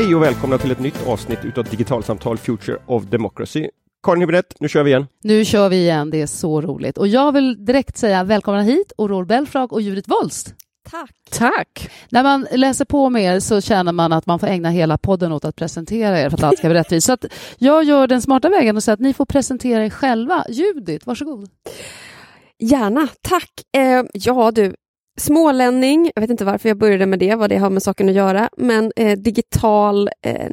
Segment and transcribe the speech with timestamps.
[0.00, 3.68] Hej och välkomna till ett nytt avsnitt utav Digitalsamtal Future of Democracy.
[4.02, 5.06] Karin Hübinette, nu kör vi igen.
[5.22, 6.98] Nu kör vi igen, det är så roligt.
[6.98, 10.54] Och jag vill direkt säga välkomna hit, Aurore Belfrage och Judith Wolst.
[10.90, 11.10] Tack.
[11.30, 11.90] Tack.
[12.10, 15.32] När man läser på med er så känner man att man får ägna hela podden
[15.32, 17.06] åt att presentera er för att allt ska bli rättvist.
[17.06, 17.24] Så att
[17.58, 20.44] jag gör den smarta vägen och säger att ni får presentera er själva.
[20.48, 21.48] Judith, varsågod.
[22.58, 23.50] Gärna, tack.
[23.76, 24.74] Eh, ja du,
[25.20, 28.14] Smålänning, jag vet inte varför jag började med det, vad det har med saken att
[28.14, 30.50] göra, men eh, digital, eh,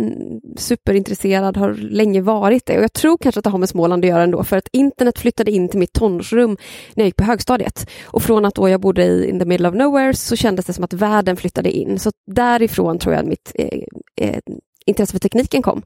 [0.58, 2.78] superintresserad, har länge varit det.
[2.78, 5.20] Och jag tror kanske att det har med Småland att göra ändå, för att internet
[5.20, 6.58] flyttade in till mitt tonårsrum
[6.94, 7.90] när jag gick på högstadiet.
[8.06, 10.74] Och från att då jag bodde i in the middle of nowhere så kändes det
[10.74, 12.00] som att världen flyttade in.
[12.00, 13.80] Så därifrån tror jag att mitt eh,
[14.22, 14.40] eh
[14.88, 15.84] intresse för tekniken kom.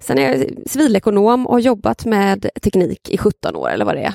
[0.00, 4.02] Sen är jag civilekonom och har jobbat med teknik i 17 år eller vad det
[4.02, 4.14] är.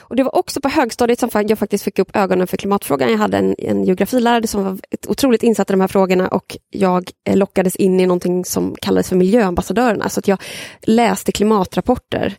[0.00, 3.10] Och det var också på högstadiet som jag faktiskt fick upp ögonen för klimatfrågan.
[3.10, 7.10] Jag hade en, en geografilärare som var otroligt insatt i de här frågorna och jag
[7.28, 10.08] eh, lockades in i någonting som kallades för miljöambassadörerna.
[10.08, 10.38] Så att jag
[10.82, 12.34] läste klimatrapporter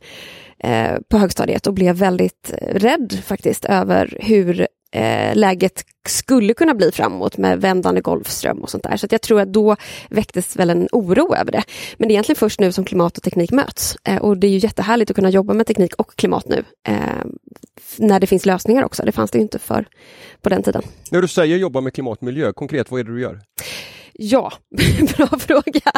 [0.59, 6.73] eh, på högstadiet och blev väldigt eh, rädd faktiskt över hur eh, läget skulle kunna
[6.73, 8.97] bli framåt med vändande golfström och sånt där.
[8.97, 9.75] Så jag tror att då
[10.09, 11.63] väcktes väl en oro över det.
[11.97, 13.97] Men det är egentligen först nu som klimat och teknik möts.
[14.03, 16.63] Eh, och det är ju jättehärligt att kunna jobba med teknik och klimat nu.
[16.87, 16.95] Eh,
[17.97, 19.03] när det finns lösningar också.
[19.05, 19.85] Det fanns det ju inte för
[20.41, 20.81] på den tiden.
[21.11, 23.39] När du säger jobba med klimat och miljö, konkret vad är det du gör?
[24.17, 24.51] Ja,
[25.17, 25.91] bra fråga.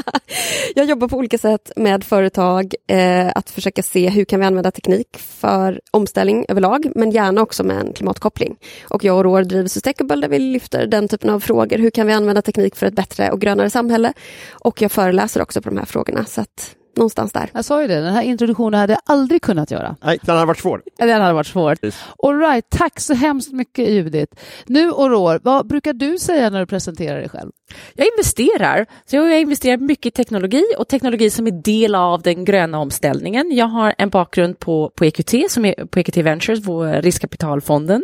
[0.76, 4.72] Jag jobbar på olika sätt med företag eh, att försöka se hur kan vi använda
[4.72, 8.56] teknik för omställning överlag, men gärna också med en klimatkoppling.
[8.90, 11.78] Och jag och Roar driver Sustainable där vi lyfter den typen av frågor.
[11.78, 14.14] Hur kan vi använda teknik för ett bättre och grönare samhälle?
[14.52, 16.26] Och jag föreläser också på de här frågorna.
[16.26, 17.50] Så att någonstans där.
[17.53, 19.95] Jag sa ju det, den här introduktionen hade jag aldrig kunnat göra.
[20.03, 20.81] Nej, den hade varit svår.
[20.98, 21.78] Den hade varit svår.
[22.23, 24.34] All right, tack så hemskt mycket Judith.
[24.66, 27.52] Nu Aurore, vad brukar du säga när du presenterar dig själv?
[27.94, 28.86] Jag investerar.
[29.06, 33.52] Så jag investerar mycket i teknologi och teknologi som är del av den gröna omställningen.
[33.52, 38.04] Jag har en bakgrund på, på EQT, som är på EQT Ventures, vår riskkapitalfonden.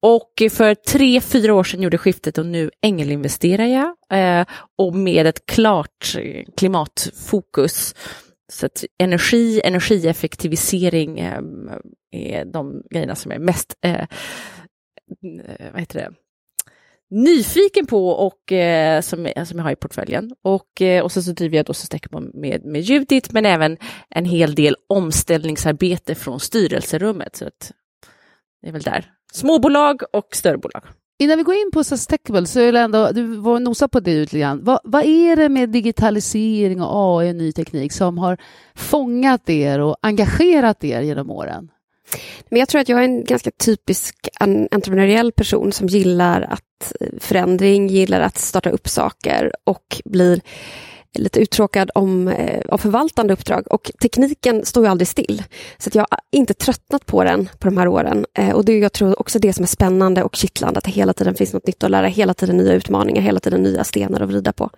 [0.00, 3.94] Och för tre, fyra år sedan gjorde skiftet och nu ängelinvesterar jag.
[4.12, 4.46] Eh,
[4.78, 6.16] och med ett klart
[6.56, 7.94] klimatfokus.
[8.52, 11.40] Så att energi, energieffektivisering eh,
[12.10, 14.06] är de grejerna som jag är mest eh, eh,
[15.72, 16.12] vad heter det?
[17.12, 20.30] nyfiken på och eh, som, som jag har i portföljen.
[20.42, 23.76] Och, eh, och sen så driver jag då Sustainable med, med Judith, men även
[24.10, 27.36] en hel del omställningsarbete från styrelserummet.
[27.36, 27.72] Så att,
[28.62, 29.12] det är väl där.
[29.32, 30.84] Småbolag och större bolag.
[31.18, 34.20] Innan vi går in på Sustainable så är det ändå, du var nosa på det
[34.20, 34.64] lite grann.
[34.64, 38.38] Vad, vad är det med digitalisering och AI och ny teknik som har
[38.74, 41.68] fångat er och engagerat er genom åren?
[42.48, 44.28] Men jag tror att jag är en ganska typisk
[44.70, 50.40] entreprenöriell person som gillar att eh, förändring, gillar att starta upp saker och blir
[51.14, 55.42] lite uttråkad om, eh, om förvaltande uppdrag och tekniken står ju aldrig still.
[55.78, 58.26] Så att jag har inte tröttnat på den på de här åren.
[58.34, 60.90] Eh, och det är jag tror också det som är spännande och kittlande, att det
[60.90, 64.20] hela tiden finns något nytt att lära, hela tiden nya utmaningar, hela tiden nya stenar
[64.20, 64.70] att vrida på.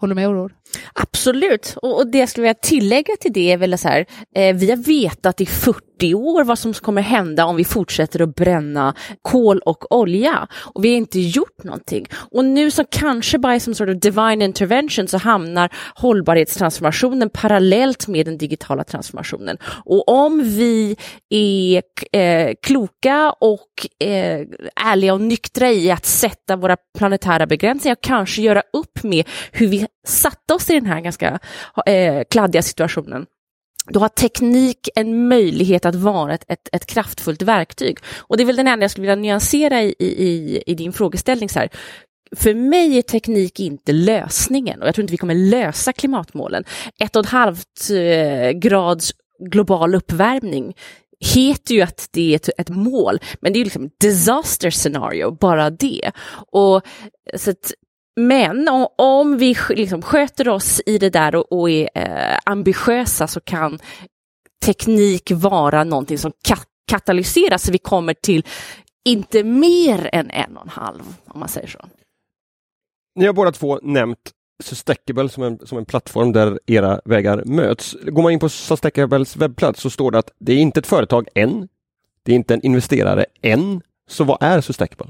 [0.00, 0.54] Håller du med Aurore?
[0.92, 4.56] Absolut, och, och det jag skulle vilja tillägga till det är väl så här, eh,
[4.56, 8.94] vi har vetat i 40 år vad som kommer hända om vi fortsätter att bränna
[9.22, 12.06] kol och olja och vi har inte gjort någonting.
[12.30, 18.26] Och nu så kanske by som sort of divine intervention så hamnar hållbarhetstransformationen parallellt med
[18.26, 19.58] den digitala transformationen.
[19.84, 20.96] Och om vi
[21.30, 21.82] är
[22.12, 24.46] eh, kloka och eh,
[24.86, 29.66] ärliga och nyktra i att sätta våra planetära begränsningar och kanske göra upp med hur
[29.66, 31.38] vi satte oss i den här ganska
[31.86, 33.26] eh, kladdiga situationen
[33.88, 37.98] då har teknik en möjlighet att vara ett, ett, ett, kraftfullt verktyg.
[38.18, 41.48] Och det är väl den enda jag skulle vilja nyansera i, i, i din frågeställning.
[41.48, 41.68] Så här.
[42.36, 46.64] För mig är teknik inte lösningen och jag tror inte vi kommer lösa klimatmålen.
[47.00, 49.12] Ett och ett halvt eh, grads
[49.50, 50.74] global uppvärmning
[51.34, 55.30] heter ju att det är ett, ett mål, men det är ju liksom disaster scenario,
[55.40, 56.10] bara det.
[56.52, 56.82] Och
[57.36, 57.72] så att
[58.20, 63.40] men om vi liksom sköter oss i det där och, och är eh, ambitiösa så
[63.40, 63.78] kan
[64.64, 66.56] teknik vara någonting som ka
[66.90, 68.44] katalyseras så vi kommer till
[69.04, 71.78] inte mer än en och en halv, om man säger så.
[73.14, 74.32] Ni har båda två nämnt
[74.62, 77.96] Sustackable som en, som en plattform där era vägar möts.
[78.02, 81.28] Går man in på Sustacables webbplats så står det att det är inte ett företag
[81.34, 81.68] än.
[82.22, 83.82] Det är inte en investerare än.
[84.08, 85.06] Så vad är Sustackable?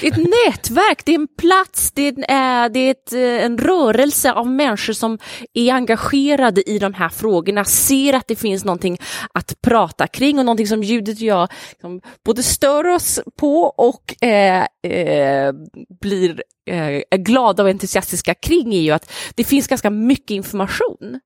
[0.00, 3.44] Det är ett nätverk, det är en plats, det är, eh, det är ett, eh,
[3.44, 5.18] en rörelse av människor som
[5.54, 8.98] är engagerade i de här frågorna, ser att det finns någonting
[9.34, 14.24] att prata kring och någonting som Judith och jag liksom, både stör oss på och
[14.24, 15.52] eh, eh,
[16.00, 21.20] blir eh, glada och entusiastiska kring är ju att det finns ganska mycket information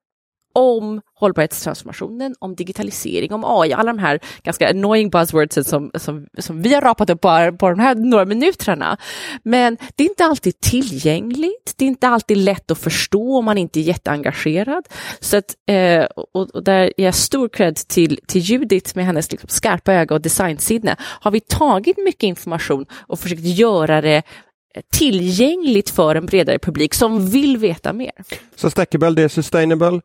[0.57, 6.63] om hållbarhetstransformationen, om digitalisering, om AI, alla de här ganska annoying buzzwords som, som, som
[6.63, 8.97] vi har rapat upp på, på de här några minuterna.
[9.43, 13.59] Men det är inte alltid tillgängligt, det är inte alltid lätt att förstå om man
[13.59, 14.89] inte är jätteengagerad.
[15.21, 19.33] Så att, eh, och, och där ger jag stor cred till, till Judith med hennes
[19.33, 20.97] liksom skarpa öga och designsinne.
[21.01, 24.23] Har vi tagit mycket information och försökt göra det
[24.93, 28.13] tillgängligt för en bredare publik som vill veta mer.
[28.57, 30.01] Så Stackable, det är sustainable,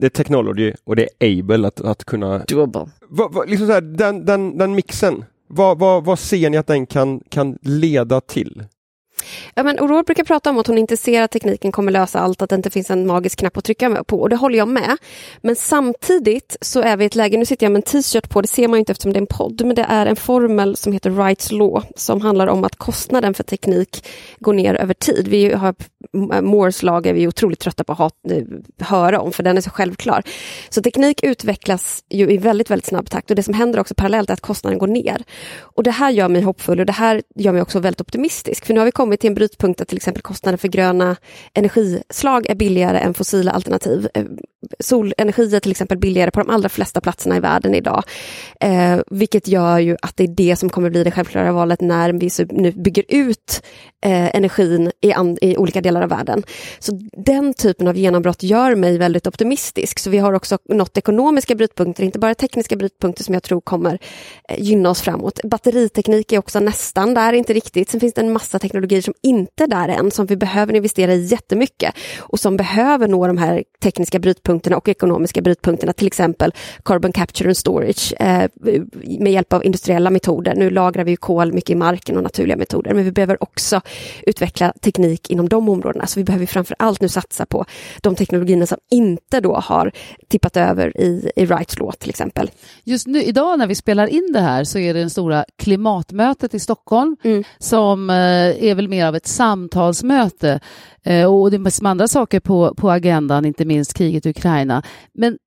[0.00, 2.38] det är technology och det är able att, att kunna...
[2.38, 2.90] Doable.
[3.08, 6.66] Vad, vad, liksom så här, den, den, den mixen, vad, vad, vad ser ni att
[6.66, 8.64] den kan, kan leda till?
[9.54, 12.42] Ja, men Aurore brukar prata om att hon inte ser att tekniken kommer lösa allt,
[12.42, 14.96] att det inte finns en magisk knapp att trycka på och det håller jag med.
[15.40, 18.42] Men samtidigt så är vi i ett läge, nu sitter jag med en t-shirt på,
[18.42, 20.92] det ser man inte eftersom det är en podd, men det är en formel som
[20.92, 24.06] heter Rights law som handlar om att kostnaden för teknik
[24.38, 25.28] går ner över tid.
[25.28, 25.74] Vi har
[26.32, 28.42] eh, Moores lag är vi otroligt trötta på att ha, eh,
[28.78, 30.22] höra om för den är så självklar.
[30.70, 34.30] Så teknik utvecklas ju i väldigt, väldigt snabb takt och det som händer också parallellt
[34.30, 35.24] är att kostnaden går ner.
[35.60, 38.74] Och det här gör mig hoppfull och det här gör mig också väldigt optimistisk för
[38.74, 41.16] nu har vi kommit till en brytpunkt där till exempel kostnaden för gröna
[41.54, 44.08] energislag är billigare än fossila alternativ.
[44.14, 44.24] Eh,
[44.78, 48.04] Solenergi är till exempel billigare på de allra flesta platserna i världen idag.
[48.60, 52.12] Eh, vilket gör ju att det är det som kommer bli det självklara valet när
[52.12, 53.62] vi nu bygger ut
[54.04, 56.42] eh, energin i, i, olika delar av världen.
[56.78, 59.98] Så den typen av genombrott gör mig väldigt optimistisk.
[59.98, 63.98] Så vi har också nått ekonomiska brytpunkter, inte bara tekniska brytpunkter som jag tror kommer
[64.48, 65.40] eh, gynna oss framåt.
[65.44, 67.90] Batteriteknik är också nästan där, inte riktigt.
[67.90, 71.14] Sen finns det en massa teknologier som inte är där än, som vi behöver investera
[71.14, 76.54] i jättemycket och som behöver nå de här tekniska brytpunkterna och ekonomiska brytpunkterna, till exempel
[76.84, 78.50] carbon capture and storage eh,
[79.18, 80.54] med hjälp av industriella metoder.
[80.54, 83.80] Nu lagrar vi kol mycket i marken och naturliga metoder, men vi behöver också
[84.22, 86.06] utveckla teknik inom de områdena.
[86.06, 87.64] Så vi behöver framför allt nu satsa på
[88.00, 89.92] de teknologierna som inte då har
[90.28, 92.50] tippat över i, i Wrights law till exempel.
[92.84, 96.54] Just nu idag när vi spelar in det här så är det den stora klimatmötet
[96.54, 97.44] i Stockholm mm.
[97.58, 98.16] som eh,
[98.64, 100.60] är väl mer av ett samtalsmöte
[101.02, 104.32] eh, och det är massor med andra saker på, på agendan, inte minst kriget i
[104.40, 104.82] Ukraina.
[105.12, 105.38] Men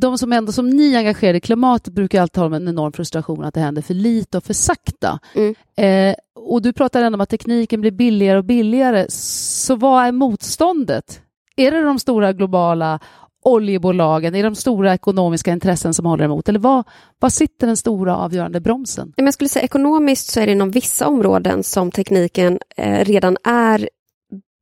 [0.00, 3.54] de som ändå som ni engagerade i klimatet brukar alltid ha en enorm frustration att
[3.54, 5.18] det händer för lite och för sakta.
[5.34, 5.54] Mm.
[5.76, 9.06] Eh, och du pratar ändå om att tekniken blir billigare och billigare.
[9.08, 11.20] Så vad är motståndet?
[11.56, 13.00] Är det de stora globala
[13.44, 14.34] oljebolagen?
[14.34, 16.48] Är det de stora ekonomiska intressen som håller emot?
[16.48, 16.84] Eller vad,
[17.18, 19.12] vad sitter den stora avgörande bromsen?
[19.16, 23.88] Jag skulle säga ekonomiskt så är det inom vissa områden som tekniken eh, redan är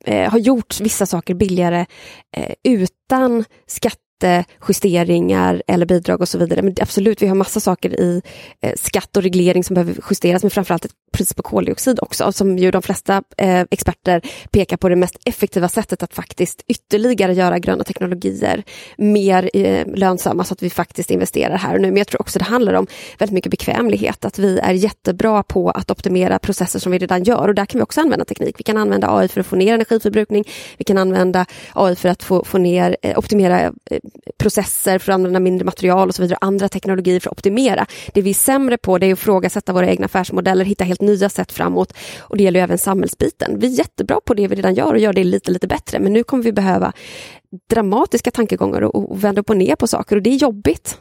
[0.04, 1.86] eh, har gjort vissa saker billigare
[2.36, 4.03] eh, utan skatt
[4.68, 6.62] justeringar eller bidrag och så vidare.
[6.62, 8.22] Men absolut, vi har massa saker i
[8.60, 12.58] eh, skatt och reglering som behöver justeras, men framförallt ett pris på koldioxid också, som
[12.58, 17.58] ju de flesta eh, experter pekar på det mest effektiva sättet att faktiskt ytterligare göra
[17.58, 18.62] gröna teknologier
[18.96, 21.88] mer eh, lönsamma så att vi faktiskt investerar här och nu.
[21.88, 22.86] Men jag tror också det handlar om
[23.18, 27.48] väldigt mycket bekvämlighet, att vi är jättebra på att optimera processer som vi redan gör
[27.48, 28.54] och där kan vi också använda teknik.
[28.58, 30.44] Vi kan använda AI för att få ner energiförbrukning,
[30.76, 33.72] vi kan använda AI för att få, få ner, eh, optimera eh,
[34.38, 37.86] processer för att använda mindre material och så vidare, andra teknologier för att optimera.
[38.14, 41.28] Det vi är sämre på det är att ifrågasätta våra egna affärsmodeller, hitta helt nya
[41.28, 43.58] sätt framåt och det gäller även samhällsbiten.
[43.58, 46.12] Vi är jättebra på det vi redan gör och gör det lite, lite bättre, men
[46.12, 46.92] nu kommer vi behöva
[47.70, 50.98] dramatiska tankegångar och, och vända upp och ner på saker och det är jobbigt.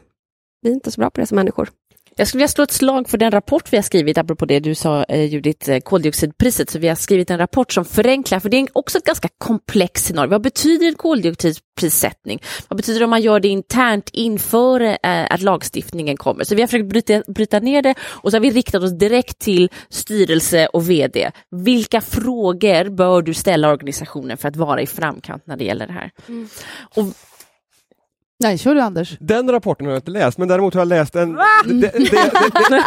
[0.62, 1.70] Vi är inte så bra på det som människor.
[2.16, 4.76] Jag skulle vilja slå ett slag för den rapport vi har skrivit, apropå det du
[4.76, 6.70] sa eh, Judith, eh, koldioxidpriset.
[6.70, 10.06] Så vi har skrivit en rapport som förenklar, för det är också ett ganska komplext
[10.06, 10.30] scenario.
[10.30, 12.40] Vad betyder en koldioxidprissättning?
[12.68, 14.98] Vad betyder det om man gör det internt inför eh,
[15.30, 16.44] att lagstiftningen kommer?
[16.44, 19.40] Så vi har försökt bryta, bryta ner det och så har vi riktat oss direkt
[19.40, 21.32] till styrelse och vd.
[21.52, 25.94] Vilka frågor bör du ställa organisationen för att vara i framkant när det gäller det
[25.94, 26.12] här?
[26.28, 26.50] Mm.
[26.96, 27.06] Och
[28.44, 29.18] Nej, kör du Anders.
[29.20, 31.30] Den rapporten har jag inte läst, men däremot har jag läst en...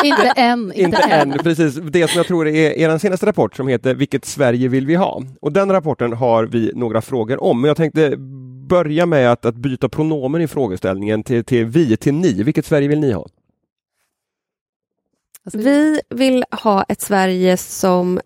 [0.04, 0.72] Inte än.
[0.72, 1.74] Inte, än, precis.
[1.74, 5.22] Det som jag tror är er senaste rapport som heter Vilket Sverige vill vi ha?
[5.40, 8.16] Och den rapporten har vi några frågor om, men jag tänkte
[8.68, 12.42] börja med att, att byta pronomen i frågeställningen till, till vi, till ni.
[12.42, 13.26] Vilket Sverige vill ni ha?
[15.52, 18.20] Vi vill ha ett Sverige som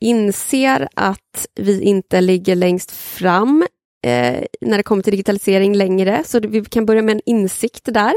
[0.00, 3.66] inser att vi inte ligger längst fram
[4.02, 8.12] eh, när det kommer till digitalisering längre, så vi kan börja med en insikt där.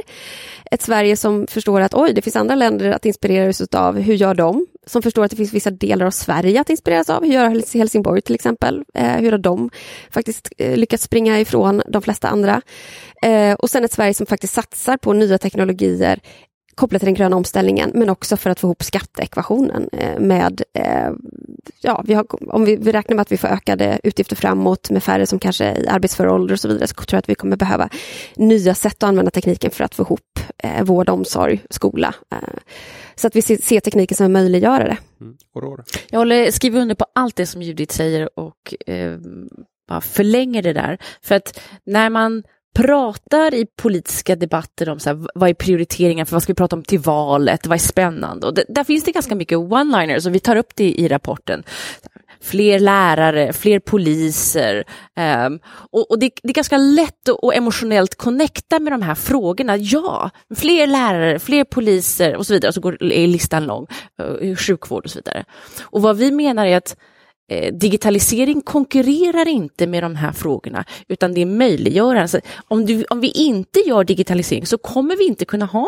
[0.72, 4.34] Ett Sverige som förstår att oj, det finns andra länder att inspireras av, hur gör
[4.34, 4.66] de?
[4.90, 7.24] som förstår att det finns vissa delar av Sverige att inspireras av.
[7.24, 8.84] Hur gör Helsingborg till exempel?
[8.94, 9.70] Eh, hur har de
[10.12, 12.62] faktiskt eh, lyckats springa ifrån de flesta andra?
[13.22, 16.20] Eh, och sen ett Sverige som faktiskt satsar på nya teknologier
[16.80, 21.12] kopplat till den gröna omställningen, men också för att få ihop skatteekvationen eh, med, eh,
[21.82, 25.04] ja, vi har, om vi, vi, räknar med att vi får ökade utgifter framåt med
[25.04, 27.36] färre som kanske är i arbetsför ålder och så vidare, så tror jag att vi
[27.36, 27.90] kommer behöva
[28.36, 32.16] nya sätt att använda tekniken för att få ihop eh, vård, omsorg, skola.
[33.16, 34.98] så att vi ser, tekniken som en möjliggörare.
[35.22, 35.38] Mm.
[36.10, 39.18] Jag håller, skriver under på allt det som Judith säger och eh,
[39.88, 40.98] bara förlänger det där.
[41.22, 42.44] För att när man
[42.76, 46.76] pratar i politiska debatter om så här, vad är prioriteringar för vad ska vi prata
[46.76, 48.48] om till valet, vad är spännande?
[48.48, 51.64] Och det, där finns det ganska mycket one-liners och vi tar upp det i rapporten.
[52.42, 54.84] Fler lärare, fler poliser.
[55.46, 59.78] Um, och, och det, det, är ganska lätt att emotionellt connecta med de här frågorna.
[59.78, 62.70] Ja, fler lärare, fler poliser och så vidare.
[62.70, 63.88] Och så går, är listan lång.
[64.22, 65.46] Uh, sjukvård och så vidare.
[65.82, 66.96] Och vad vi menar är att
[67.50, 72.22] Eh, digitalisering konkurrerar inte med de här frågorna, utan det är möjliggörande.
[72.22, 75.88] Alltså, om, du, om vi inte gör digitalisering så kommer vi inte kunna ha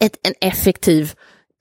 [0.00, 1.12] ett, en effektiv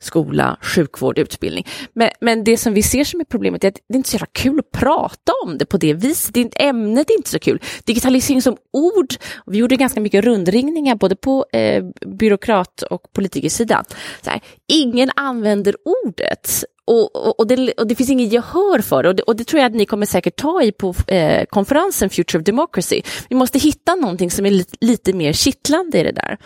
[0.02, 1.68] skola, sjukvård, utbildning.
[1.94, 4.16] Men, men det som vi ser som är problemet är att det är inte så
[4.16, 6.34] jävla kul att prata om det på det viset.
[6.34, 7.62] Det är inte, ämnet är inte så kul.
[7.84, 9.14] Digitalisering som ord,
[9.46, 13.84] vi gjorde ganska mycket rundringningar både på eh, byråkrat och politikersidan.
[14.22, 19.04] Så här, ingen använder ordet och, och, och, det, och, det, finns inget gehör för
[19.04, 21.46] det och, det och det tror jag att ni kommer säkert ta i på eh,
[21.46, 23.02] konferensen Future of Democracy.
[23.30, 26.38] Vi måste hitta någonting som är lite, lite mer kittlande i det där.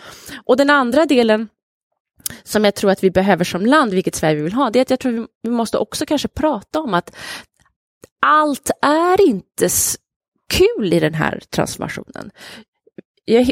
[0.44, 1.48] Och den andra delen
[2.42, 4.90] som jag tror att vi behöver som land, vilket Sverige vill ha, det är att
[4.90, 7.16] jag tror vi måste också kanske prata om att
[8.26, 9.68] allt är inte
[10.50, 12.30] kul i den här transformationen.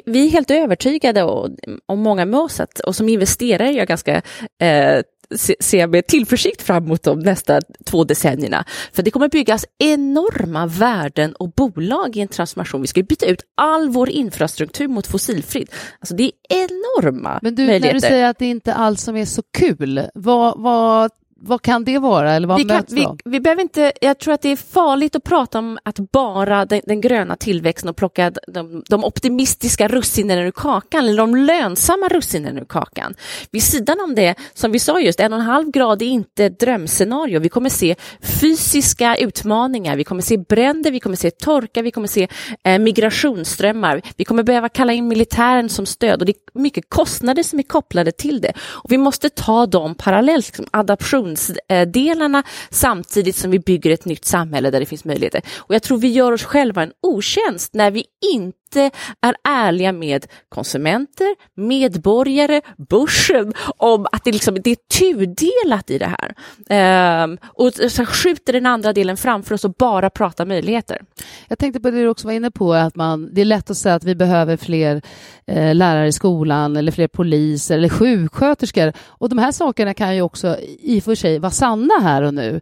[0.04, 1.50] vi är helt övertygade, och,
[1.86, 4.22] och många med oss, att, och som investerare är jag ganska
[4.62, 5.02] eh,
[5.38, 8.64] ser med tillförsikt fram emot de nästa två decennierna.
[8.92, 12.80] För det kommer byggas enorma värden och bolag i en transformation.
[12.80, 15.74] Vi ska byta ut all vår infrastruktur mot fossilfritt.
[16.00, 17.86] Alltså det är enorma Men du, möjligheter.
[17.86, 21.62] när du säger att det inte är allt som är så kul, vad, vad vad
[21.62, 22.32] kan det vara?
[22.32, 25.24] Eller vad vi, kan, vi, vi, behöver inte, jag tror att det är farligt att
[25.24, 30.50] prata om att bara den, den gröna tillväxten och plocka de, de, optimistiska russinen ur
[30.50, 33.14] kakan, eller de lönsamma russinen ur kakan.
[33.50, 36.44] Vid sidan om det, som vi sa just, en och en halv grad är inte
[36.44, 37.40] ett drömscenario.
[37.40, 37.96] Vi kommer se
[38.40, 42.28] fysiska utmaningar, vi kommer se bränder, vi kommer se torka, vi kommer se
[42.64, 44.02] eh, migrationsströmmar.
[44.16, 47.62] Vi kommer behöva kalla in militären som stöd och det är mycket kostnader som är
[47.62, 48.52] kopplade till det.
[48.58, 54.24] Och vi måste ta dem parallellt, liksom adaption innovationsdelarna samtidigt som vi bygger ett nytt
[54.24, 55.42] samhälle där det finns möjligheter.
[55.56, 59.92] Och jag tror vi gör oss själva en otjänst när vi inte inte är ärliga
[59.92, 66.34] med konsumenter, medborgare, börsen om att det, liksom, det är tudelat i det här.
[66.70, 71.02] Ehm, och så skjuter den andra delen framför oss och bara pratar möjligheter.
[71.48, 73.76] Jag tänkte på det du också var inne på, att man, det är lätt att
[73.76, 75.02] säga att vi behöver fler
[75.46, 78.92] eh, lärare i skolan eller fler poliser eller sjuksköterskor.
[79.06, 82.34] Och de här sakerna kan ju också i och för sig vara sanna här och
[82.34, 82.60] nu.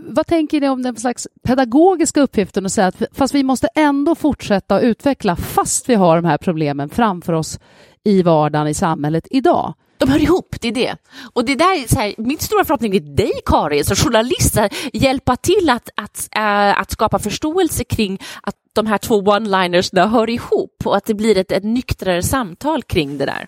[0.00, 4.14] Vad tänker ni om den slags pedagogiska uppgiften att säga att fast vi måste ändå
[4.14, 7.58] fortsätta att utveckla fast vi har de här problemen framför oss
[8.04, 9.74] i vardagen i samhället idag?
[10.06, 10.96] de hör ihop, det är det.
[11.32, 14.58] Och det där är så här, min stora förhoppning är dig Karin som journalist,
[14.92, 20.30] hjälpa till att, att, äh, att skapa förståelse kring att de här två one-linersna hör
[20.30, 23.46] ihop och att det blir ett, ett nyktrare samtal kring det där.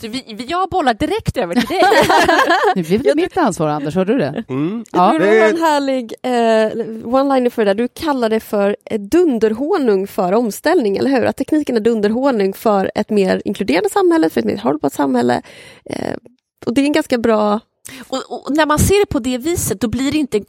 [0.00, 1.82] Vi, jag bollar direkt över till dig.
[2.74, 3.94] nu blir det mitt ansvar, Anders.
[3.94, 4.44] Hörde du det?
[4.48, 4.84] Mm.
[4.92, 5.12] Ja.
[5.12, 6.30] Det var en härlig eh,
[7.04, 7.82] one-liner för det där.
[7.82, 11.24] Du kallar det för dunderhonung för omställning, eller hur?
[11.24, 15.42] Att tekniken är dunderhonung för ett mer inkluderande samhälle, för ett mer hållbart samhälle.
[15.84, 16.14] Eh,
[16.66, 17.60] och det är en ganska bra...
[18.08, 20.44] Och, och, när man ser det på det viset, då blir det inte en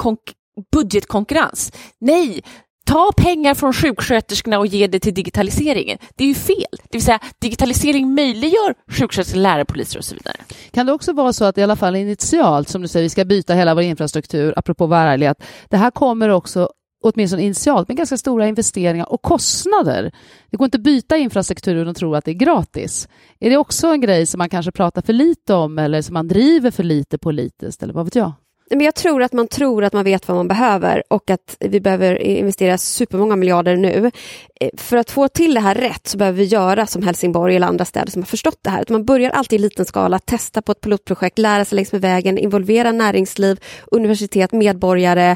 [0.71, 1.71] budgetkonkurrens.
[1.99, 2.43] Nej,
[2.85, 5.97] ta pengar från sjuksköterskorna och ge det till digitaliseringen.
[6.15, 6.65] Det är ju fel.
[6.71, 10.35] Det vill säga, digitalisering möjliggör sjuksköterskor, lärare, poliser och så vidare.
[10.71, 13.25] Kan det också vara så att i alla fall initialt, som du säger, vi ska
[13.25, 16.69] byta hela vår infrastruktur, apropå värlighet, det här kommer också
[17.03, 20.11] åtminstone initialt, med ganska stora investeringar och kostnader.
[20.51, 23.07] Det går inte att byta infrastrukturen och tro att det är gratis.
[23.39, 26.27] Är det också en grej som man kanske pratar för lite om eller som man
[26.27, 28.31] driver för lite politiskt, eller vad vet jag?
[28.69, 31.79] Men jag tror att man tror att man vet vad man behöver och att vi
[31.79, 34.11] behöver investera supermånga miljarder nu.
[34.59, 37.67] Eh, för att få till det här rätt så behöver vi göra som Helsingborg eller
[37.67, 38.85] andra städer som har förstått det här.
[38.89, 42.37] man börjar alltid i liten skala, testa på ett pilotprojekt, lära sig längs med vägen,
[42.37, 43.59] involvera näringsliv,
[43.91, 45.35] universitet, medborgare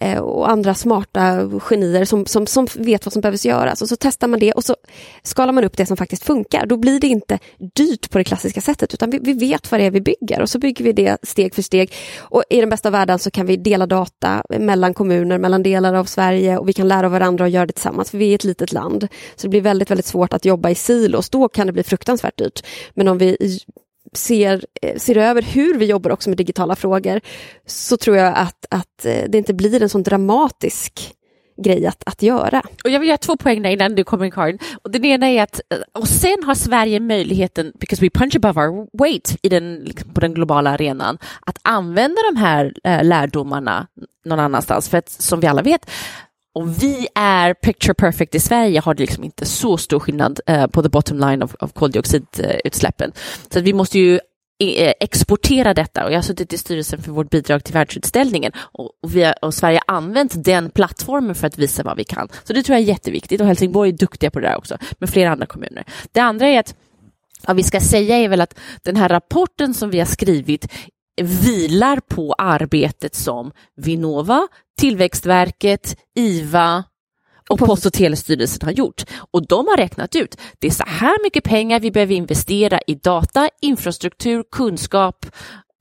[0.00, 3.82] eh, och andra smarta genier som, som, som vet vad som behöver göras.
[3.82, 4.76] Och så testar man det och så
[5.22, 6.66] skalar man upp det som faktiskt funkar.
[6.66, 7.38] Då blir det inte
[7.74, 10.50] dyrt på det klassiska sättet utan vi, vi vet vad det är vi bygger och
[10.50, 11.92] så bygger vi det steg för steg.
[12.18, 16.04] Och i den bästa världen så kan vi dela data mellan kommuner, mellan delar av
[16.04, 18.44] Sverige och vi kan lära av varandra och göra det tillsammans för vi är ett
[18.44, 19.08] litet land.
[19.36, 21.30] Så det blir väldigt, väldigt svårt att jobba i silos.
[21.30, 22.62] Då kan det bli fruktansvärt dyrt.
[22.94, 23.36] Men om vi
[24.16, 27.20] ser, eh, ser över hur vi jobbar också med digitala frågor
[27.66, 31.16] så tror jag att, att eh, det inte blir en sån dramatisk
[31.64, 32.62] grej att, att göra.
[32.84, 34.58] Och jag vill göra två poäng där innan du kommer in Karin.
[34.82, 38.60] Och den ena är att, eh, och sen har Sverige möjligheten, because we punch above
[38.60, 43.86] our weight i den, liksom, på den globala arenan, att använda de här eh, lärdomarna
[44.24, 44.88] någon annanstans.
[44.88, 45.90] För att som vi alla vet,
[46.56, 50.66] om vi är picture perfect i Sverige har det liksom inte så stor skillnad eh,
[50.66, 53.12] på the bottom line av, av koldioxidutsläppen.
[53.50, 54.14] Så vi måste ju
[54.62, 58.90] eh, exportera detta och jag har suttit i styrelsen för vårt bidrag till världsutställningen och,
[59.02, 62.28] och, vi har, och Sverige har använt den plattformen för att visa vad vi kan.
[62.44, 65.10] Så det tror jag är jätteviktigt och Helsingborg är duktiga på det där också, med
[65.10, 65.84] flera andra kommuner.
[66.12, 66.74] Det andra är att
[67.46, 70.72] vad vi ska säga är väl att den här rapporten som vi har skrivit
[71.22, 76.84] vilar på arbetet som Vinnova, Tillväxtverket, IVA
[77.48, 79.04] och Post och telestyrelsen har gjort.
[79.30, 82.94] Och de har räknat ut, det är så här mycket pengar vi behöver investera i
[82.94, 85.26] data, infrastruktur, kunskap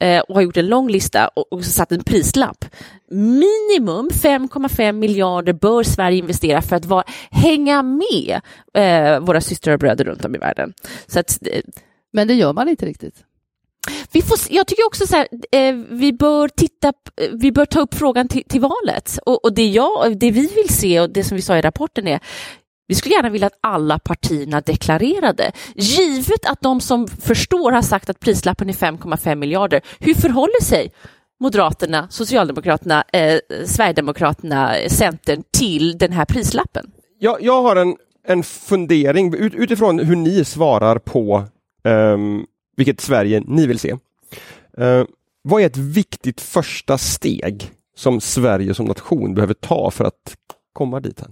[0.01, 2.65] eh, och har gjort en lång lista och, satt en prislapp.
[3.11, 8.41] Minimum 5,5 miljarder bör Sverige investera för att vara, hänga med
[8.73, 10.73] eh, våra systrar och bröder runt om i världen.
[11.07, 11.61] Så att, eh,
[12.13, 13.23] Men det gör man inte riktigt.
[14.11, 17.79] Vi får, jag tycker också så här, eh, vi bör titta, eh, vi bör ta
[17.79, 19.19] upp frågan till, till valet.
[19.25, 22.07] Och, och, det, jag, det vi vill se och det som vi sa i rapporten
[22.07, 22.19] är,
[22.87, 25.51] vi skulle gärna vilja att alla partierna deklarerade.
[25.75, 30.91] Givet att de som förstår har sagt att prislappen är 5,5 miljarder, hur förhåller sig
[31.39, 36.91] Moderaterna, Socialdemokraterna, eh, Sverigedemokraterna, Centern till den här prislappen?
[37.19, 37.95] Jag, jag har en,
[38.27, 41.43] en fundering ut, utifrån hur ni svarar på
[41.83, 43.95] um, vilket Sverige ni vill se.
[44.79, 45.05] Uh,
[45.41, 50.35] vad är ett viktigt första steg som Sverige som nation behöver ta för att
[50.73, 51.19] komma dit?
[51.19, 51.29] Här?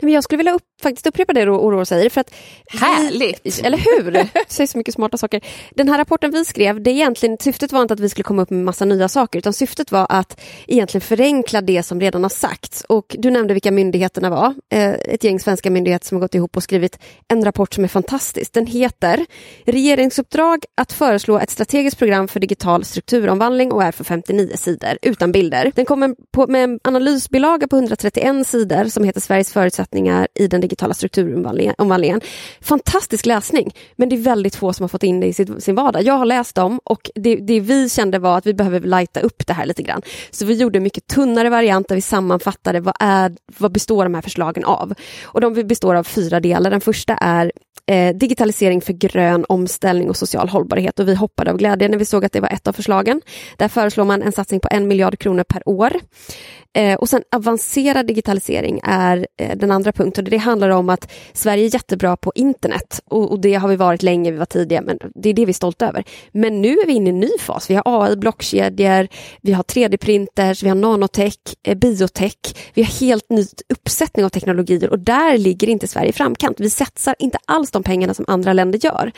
[0.00, 2.10] Men jag skulle vilja upp, faktiskt upprepa det Oroa säger.
[2.10, 2.34] För att
[2.66, 3.40] Härligt!
[3.44, 4.10] Vi, eller hur?
[4.10, 5.40] Du säger så mycket smarta saker.
[5.74, 8.50] Den här rapporten vi skrev, det egentligen, syftet var inte att vi skulle komma upp
[8.50, 12.84] med massa nya saker utan syftet var att egentligen förenkla det som redan har sagts.
[12.88, 14.54] Och du nämnde vilka myndigheterna var.
[14.72, 16.98] Eh, ett gäng svenska myndigheter som har gått ihop och skrivit
[17.28, 18.52] en rapport som är fantastisk.
[18.52, 19.26] Den heter
[19.64, 25.32] Regeringsuppdrag att föreslå ett strategiskt program för digital strukturomvandling och är för 59 sidor utan
[25.32, 25.72] bilder.
[25.74, 26.14] Den kommer
[26.48, 32.20] med en analysbilaga på 131 sidor som heter Sveriges förutsättningar i den digitala strukturomvandlingen.
[32.60, 35.74] Fantastisk läsning, men det är väldigt få som har fått in det i sin, sin
[35.74, 36.02] vardag.
[36.02, 39.46] Jag har läst dem och det, det vi kände var att vi behöver lighta upp
[39.46, 40.02] det här lite grann.
[40.30, 44.14] Så vi gjorde en mycket tunnare variant där vi sammanfattade vad, är, vad består de
[44.14, 44.94] här förslagen av.
[45.24, 46.70] Och de består av fyra delar.
[46.70, 47.52] Den första är
[47.86, 52.04] eh, digitalisering för grön omställning och social hållbarhet och vi hoppade av glädje när vi
[52.04, 53.20] såg att det var ett av förslagen.
[53.56, 55.92] Där föreslår man en satsning på en miljard kronor per år.
[56.76, 60.24] Eh, och sen avancerad digitalisering är den andra punkten.
[60.24, 64.02] Det handlar om att Sverige är jättebra på internet och, och, det har vi varit
[64.02, 66.04] länge, vi var tidiga, men det är det vi är stolta över.
[66.32, 67.70] Men nu är vi inne i en ny fas.
[67.70, 69.08] Vi har AI, blockkedjor,
[69.40, 72.36] vi har 3D-printers, vi har nanotech, eh, biotech.
[72.74, 76.60] Vi har helt ny uppsättning av teknologier och där ligger inte Sverige i framkant.
[76.60, 79.12] Vi satsar inte alls de pengarna som andra länder gör.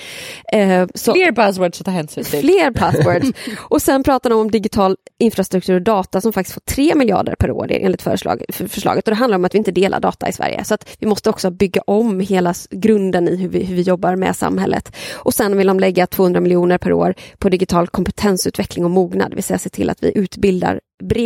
[0.53, 2.41] Eh, så, fler buzzwords att ta hänsyn till.
[2.41, 3.39] Fler buzzwords.
[3.59, 7.51] och sen pratar de om digital infrastruktur och data som faktiskt får 3 miljarder per
[7.51, 9.09] år enligt förslag, förslaget.
[9.09, 10.65] Och det handlar om att vi inte delar data i Sverige.
[10.65, 14.17] Så att vi måste också bygga om hela grunden i hur vi, hur vi jobbar
[14.17, 14.97] med samhället.
[15.15, 19.31] Och sen vill de lägga 200 miljoner per år på digital kompetensutveckling och mognad.
[19.31, 20.81] Det vill säga se till att vi utbildar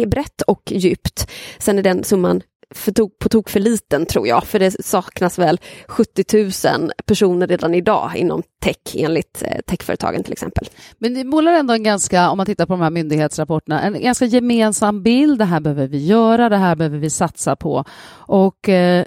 [0.07, 1.31] brett och djupt.
[1.59, 2.43] Sen är den summan
[2.75, 7.47] för tok, på tok för liten tror jag, för det saknas väl 70 000 personer
[7.47, 10.69] redan idag inom tech enligt eh, techföretagen till exempel.
[10.99, 14.25] Men det målar ändå en ganska, om man tittar på de här myndighetsrapporterna, en ganska
[14.25, 15.39] gemensam bild.
[15.39, 17.85] Det här behöver vi göra, det här behöver vi satsa på.
[18.11, 19.05] Och eh,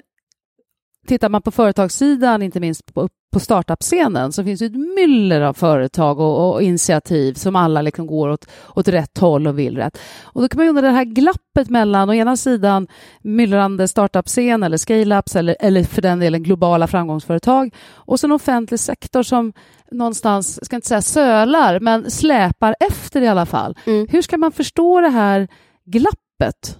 [1.06, 5.54] tittar man på företagssidan, inte minst på, på startup-scenen, så finns det ett myller av
[5.54, 9.98] företag och, och, initiativ som alla liksom går åt, åt rätt håll och vill rätt.
[10.22, 12.86] Och då kan man undra det här glappet mellan å ena sidan
[13.22, 19.22] myllrande startup-scen eller scale-ups eller, eller för den delen globala framgångsföretag och sen offentlig sektor
[19.22, 19.52] som
[19.90, 23.78] någonstans, ska inte säga sölar, men släpar efter i alla fall.
[23.86, 24.06] Mm.
[24.10, 25.48] Hur ska man förstå det här
[25.84, 26.78] glappet?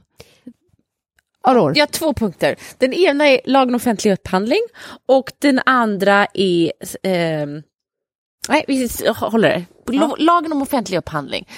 [1.46, 1.72] Aurora.
[1.76, 2.56] Jag har två punkter.
[2.78, 4.62] Den ena är lagen om offentlig upphandling
[5.06, 6.72] och den andra är...
[7.02, 7.46] Eh,
[8.48, 9.64] nej, vi håller det.
[9.92, 10.16] Ja.
[10.18, 11.48] Lagen om offentlig upphandling.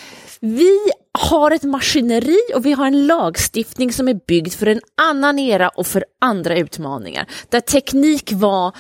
[0.40, 0.79] Vi
[1.18, 5.68] har ett maskineri och vi har en lagstiftning som är byggd för en annan era
[5.68, 7.27] och för andra utmaningar.
[7.48, 8.72] Där teknik var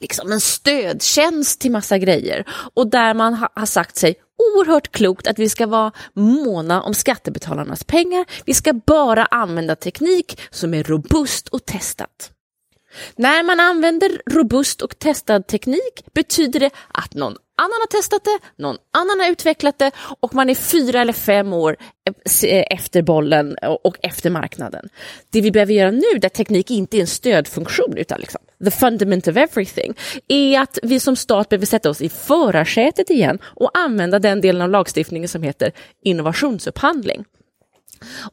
[0.00, 5.26] liksom en stödtjänst till massa grejer och där man ha, har sagt sig oerhört klokt
[5.26, 8.24] att vi ska vara måna om skattebetalarnas pengar.
[8.44, 12.32] Vi ska bara använda teknik som är robust och testat.
[13.16, 18.62] När man använder robust och testad teknik betyder det att någon annan har testat det,
[18.62, 21.76] någon annan har utvecklat det och man är fyra eller fem år
[22.44, 24.88] eh, efter bollen och efter marknaden.
[25.30, 29.28] Det vi behöver göra nu, där teknik inte är en stödfunktion utan liksom the fundament
[29.28, 29.94] of everything,
[30.28, 34.62] är att vi som stat behöver sätta oss i förarsätet igen och använda den delen
[34.62, 35.72] av lagstiftningen som heter
[36.04, 37.24] innovationsupphandling.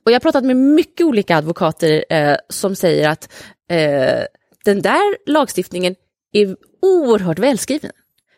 [0.04, 3.34] Och jag har pratat med mycket olika advokater eh, som säger att
[3.70, 4.24] eh,
[4.66, 5.96] den där lagstiftningen
[6.34, 7.92] är oerhört välskriven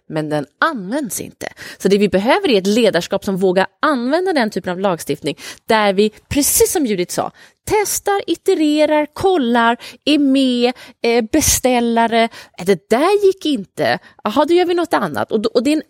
[0.10, 1.48] men den används inte.
[1.78, 5.94] Så det vi behöver är ett ledarskap som vågar använda den typen av lagstiftning där
[5.94, 7.32] vi, precis som Judith sa,
[7.70, 12.30] testar, itererar, kollar, är med, eh, beställare.
[12.66, 14.00] Det där gick inte.
[14.24, 15.32] Jaha, då gör vi något annat.
[15.32, 15.84] Och, och det är en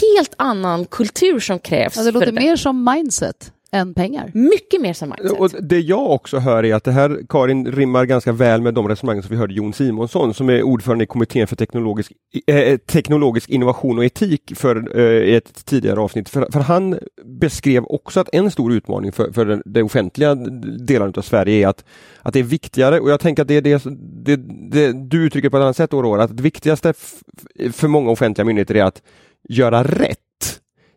[0.00, 1.96] helt annan kultur som krävs.
[1.96, 4.30] Ja, det låter mer som mindset än pengar.
[4.34, 5.38] Mycket mer som mindset.
[5.38, 8.88] Och det jag också hör är att det här, Karin, rimmar ganska väl med de
[8.88, 12.12] resonemang som vi hörde Jon Simonsson som är ordförande i kommittén för teknologisk,
[12.46, 16.28] eh, teknologisk innovation och etik för eh, ett tidigare avsnitt.
[16.28, 20.34] För, för, han beskrev också att en stor utmaning för, för den, den offentliga
[20.78, 21.84] delen av Sverige är att,
[22.22, 23.84] att det är viktigare, och jag tänker att det är det,
[24.24, 24.36] det,
[24.70, 26.94] det du uttrycker på ett annat sätt, Aurora, att det viktigaste
[27.72, 29.02] för många offentliga myndigheter är att
[29.48, 30.18] göra rätt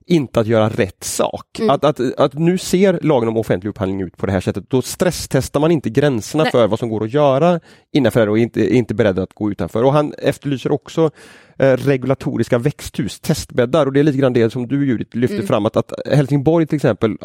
[0.08, 1.60] inte att göra rätt sak.
[1.60, 1.70] Mm.
[1.70, 4.82] Att, att, att nu ser lagen om offentlig upphandling ut på det här sättet, då
[4.82, 6.52] stresstestar man inte gränserna Nej.
[6.52, 7.60] för vad som går att göra
[7.92, 9.84] innanför och inte, inte beredd att gå utanför.
[9.84, 11.12] Och han efterlyser också
[11.58, 15.48] Eh, regulatoriska växthus, testbäddar och det är lite grann det som du Judith lyfter mm.
[15.48, 17.18] fram att, att Helsingborg till exempel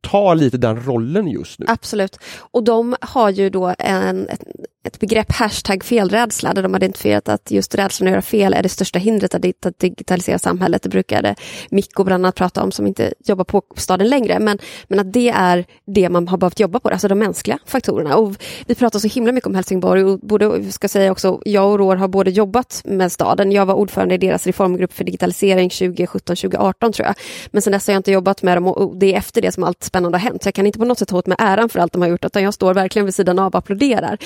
[0.00, 1.66] tar lite den rollen just nu.
[1.68, 4.42] Absolut, och de har ju då en, ett,
[4.84, 8.62] ett begrepp hashtag felrädsla där de har identifierat att just rädslan att göra fel är
[8.62, 10.82] det största hindret att digitalisera samhället.
[10.82, 11.34] Det brukade
[11.70, 15.28] Mikko bland annat prata om som inte jobbar på staden längre men, men att det
[15.28, 18.16] är det man har behövt jobba på, alltså de mänskliga faktorerna.
[18.16, 21.78] Och vi pratar så himla mycket om Helsingborg och både, ska säga också, jag och
[21.78, 26.92] Rår har både jobbat med staden jag var ordförande i deras reformgrupp för digitalisering 2017-2018
[26.92, 27.14] tror jag.
[27.50, 29.64] Men sen dess har jag inte jobbat med dem och det är efter det som
[29.64, 30.42] allt spännande har hänt.
[30.42, 32.08] Så jag kan inte på något sätt ta åt mig äran för allt de har
[32.08, 34.18] gjort utan jag står verkligen vid sidan av och applåderar.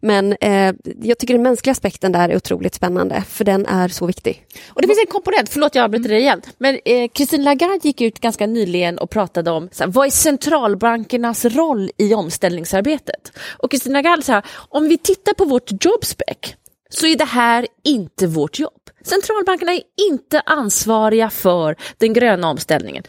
[0.00, 4.06] Men eh, jag tycker den mänskliga aspekten där är otroligt spännande för den är så
[4.06, 4.46] viktig.
[4.68, 8.00] Och det finns en komponent, förlåt jag avbryter dig igen, men eh, Christine Lagarde gick
[8.00, 13.32] ut ganska nyligen och pratade om så här, vad är centralbankernas roll i omställningsarbetet?
[13.58, 16.56] Och Christine Lagarde sa, om vi tittar på vårt jobbspec
[16.90, 18.90] så är det här inte vårt jobb.
[19.04, 23.04] Centralbankerna är inte ansvariga för den gröna omställningen.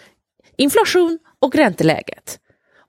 [0.57, 2.39] Inflation och ränteläget.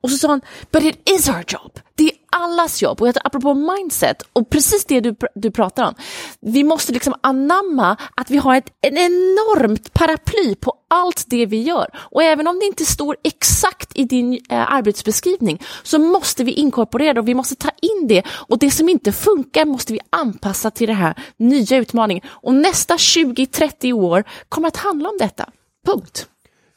[0.03, 1.79] Och så sa han, but it is our job.
[1.95, 3.01] Det är allas jobb.
[3.01, 5.95] Och jag, apropå mindset och precis det du, du pratar om.
[6.41, 11.63] Vi måste liksom anamma att vi har ett en enormt paraply på allt det vi
[11.63, 11.91] gör.
[11.95, 17.15] Och även om det inte står exakt i din eh, arbetsbeskrivning så måste vi inkorporera
[17.15, 18.23] det och vi måste ta in det.
[18.29, 22.25] Och det som inte funkar måste vi anpassa till den här nya utmaningen.
[22.29, 25.49] Och nästa 20-30 år kommer att handla om detta.
[25.87, 26.29] Punkt.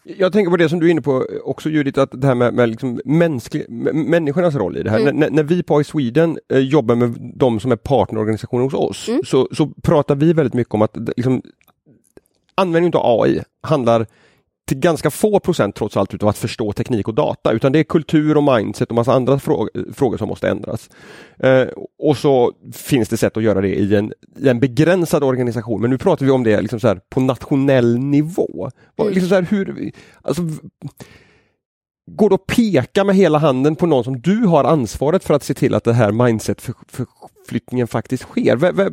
[0.08, 2.54] Jag tänker på det som du är inne på också Judith, att det här med,
[2.54, 5.00] med liksom mänsklig, människornas roll i det här.
[5.00, 5.16] Mm.
[5.16, 9.08] När, när, vi på i Sweden eh, jobbar med de som är partnerorganisationer hos oss,
[9.08, 9.22] mm.
[9.26, 11.42] så, så pratar vi väldigt mycket om att liksom,
[12.56, 14.08] användningen av AI handlar
[14.66, 17.84] till ganska få procent trots allt utav att förstå teknik och data, utan det är
[17.84, 20.90] kultur och mindset och massa andra frågor, frågor som måste ändras.
[21.40, 21.68] Eh,
[22.00, 25.90] och så finns det sätt att göra det i en, i en begränsad organisation, men
[25.90, 28.70] nu pratar vi om det liksom så här, på nationell nivå.
[28.98, 29.14] Mm.
[29.14, 30.42] Liksom så här, hur, alltså,
[32.12, 35.44] Går det att peka med hela handen på någon som du har ansvaret för att
[35.44, 38.56] se till att det här mindset-förflyttningen faktiskt sker?
[38.56, 38.90] V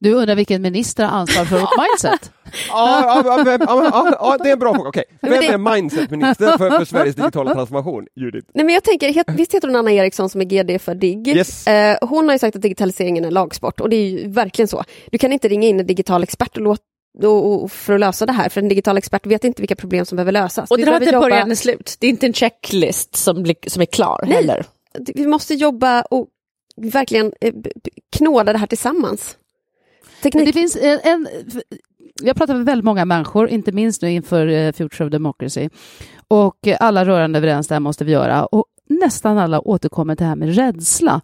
[0.00, 2.32] du undrar vilken minister har ansvar för vårt mindset?
[2.68, 4.88] ja, ja, ja, ja, det är en bra fråga.
[4.88, 5.04] Okay.
[5.20, 8.06] Vem är mindsetminister för, för Sveriges digitala transformation?
[8.16, 8.46] Judith?
[8.54, 11.28] Nej, men jag tänker, visst heter hon Anna Eriksson som är GD för DIGG?
[11.28, 11.66] Yes.
[11.66, 14.84] Eh, hon har ju sagt att digitaliseringen är lagsport och det är ju verkligen så.
[15.10, 16.82] Du kan inte ringa in en digital expert och låta
[17.24, 20.16] och, för att lösa det här, för en digital expert vet inte vilka problem som
[20.16, 20.70] behöver lösas.
[20.70, 21.20] Och det har inte jobba...
[21.20, 24.32] början är slut, det är inte en checklist som, blir, som är klar Nej.
[24.32, 24.64] heller.
[25.14, 26.26] Vi måste jobba och
[26.76, 27.54] verkligen eh,
[28.16, 29.36] knåda det här tillsammans.
[30.32, 30.46] Teknik.
[30.46, 31.28] Det finns en, en
[32.22, 35.68] jag pratar med väldigt många människor, inte minst nu inför eh, Future of Democracy.
[36.28, 38.46] Och alla rörande överens, det här måste vi göra.
[38.46, 41.20] Och nästan alla återkommer till det här med rädsla.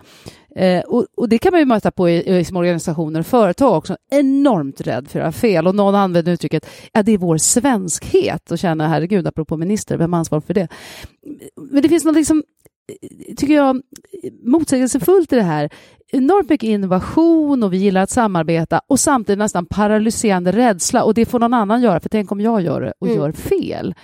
[0.56, 3.76] Eh, och, och, det kan man ju möta på i, i små organisationer och företag
[3.76, 3.96] också.
[4.10, 8.50] Enormt rädd för att göra fel och någon använder uttrycket att det är vår svenskhet
[8.50, 10.68] och känna herregud, apropå minister, vem har ansvar för det?
[11.56, 12.42] Men det finns något liksom
[13.02, 13.82] eh, tycker jag,
[14.44, 15.70] motsägelsefullt i det här.
[16.14, 21.26] Enormt mycket innovation och vi gillar att samarbeta och samtidigt nästan paralyserande rädsla och det
[21.26, 23.18] får någon annan göra för tänk om jag gör det och mm.
[23.18, 23.94] gör fel.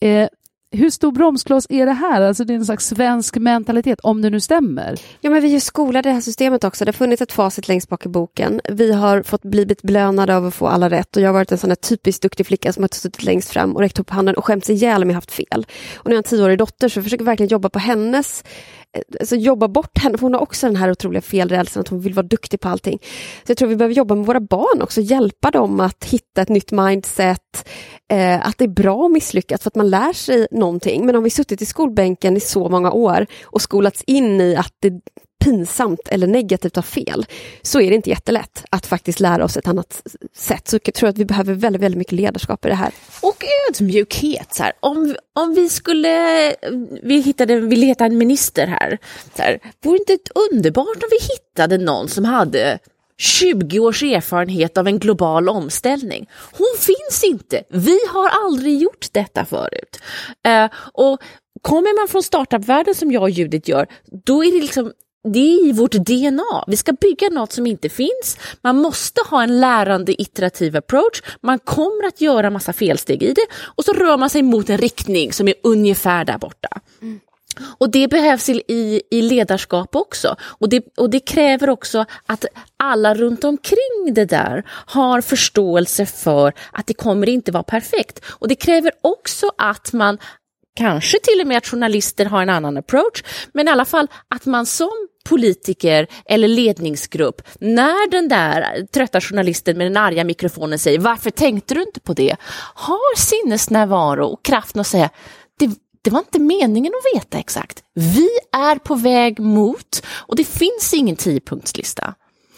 [0.00, 0.28] Eh,
[0.70, 2.20] hur stor bromskloss är det här?
[2.20, 5.00] Alltså det är en slags svensk mentalitet, om det nu stämmer.
[5.20, 6.84] Ja, men vi är ju skolade i det här systemet också.
[6.84, 8.60] Det har funnits ett facit längst bak i boken.
[8.68, 11.58] Vi har fått blivit belönade av att få alla rätt och jag har varit en
[11.58, 14.44] sån här typiskt duktig flicka som har suttit längst fram och räckt upp handen och
[14.44, 15.66] skämts ihjäl om jag haft fel.
[15.96, 18.44] Och nu har jag en tioårig dotter så jag försöker verkligen jobba på hennes
[19.20, 22.14] alltså jobba bort henne, för hon har också den här otroliga felrädslan att hon vill
[22.14, 22.98] vara duktig på allting.
[23.44, 26.48] Så jag tror vi behöver jobba med våra barn också, hjälpa dem att hitta ett
[26.48, 27.68] nytt mindset,
[28.10, 31.06] eh, att det är bra att misslyckas för att man lär sig någonting.
[31.06, 34.74] Men om vi suttit i skolbänken i så många år och skolats in i att
[34.80, 35.00] det
[35.44, 37.26] pinsamt eller negativt har fel,
[37.62, 40.02] så är det inte jättelätt att faktiskt lära oss ett annat
[40.36, 40.68] sätt.
[40.68, 42.92] Så jag tror att vi behöver väldigt, väldigt mycket ledarskap i det här.
[43.20, 44.54] Och ödmjukhet.
[44.54, 44.72] Så här.
[44.80, 46.54] Om, om vi skulle
[47.02, 48.98] vi hittade, ville hitta en minister här,
[49.36, 52.78] så här, vore det inte underbart om vi hittade någon som hade
[53.18, 56.26] 20 års erfarenhet av en global omställning.
[56.52, 57.62] Hon finns inte.
[57.68, 59.98] Vi har aldrig gjort detta förut.
[60.48, 61.20] Uh, och
[61.62, 63.86] Kommer man från startupvärlden som jag och Judith gör,
[64.24, 64.92] då är det liksom
[65.32, 66.64] det är i vårt DNA.
[66.66, 68.38] Vi ska bygga något som inte finns.
[68.62, 71.22] Man måste ha en lärande iterativ approach.
[71.40, 74.78] Man kommer att göra massa felsteg i det och så rör man sig mot en
[74.78, 76.68] riktning som är ungefär där borta.
[77.02, 77.20] Mm.
[77.78, 80.36] Och det behövs i, i ledarskap också.
[80.40, 82.44] Och det, och det kräver också att
[82.76, 88.24] alla runt omkring det där har förståelse för att det kommer inte vara perfekt.
[88.28, 90.18] Och det kräver också att man
[90.76, 94.46] Kanske till och med att journalister har en annan approach, men i alla fall att
[94.46, 100.98] man som politiker eller ledningsgrupp, när den där trötta journalisten med den arga mikrofonen säger
[100.98, 102.36] varför tänkte du inte på det?
[102.74, 105.10] Har sinnesnärvaro och kraften att säga
[105.58, 105.70] det,
[106.02, 107.82] det var inte meningen att veta exakt.
[107.94, 112.14] Vi är på väg mot och det finns ingen tiopunktslista.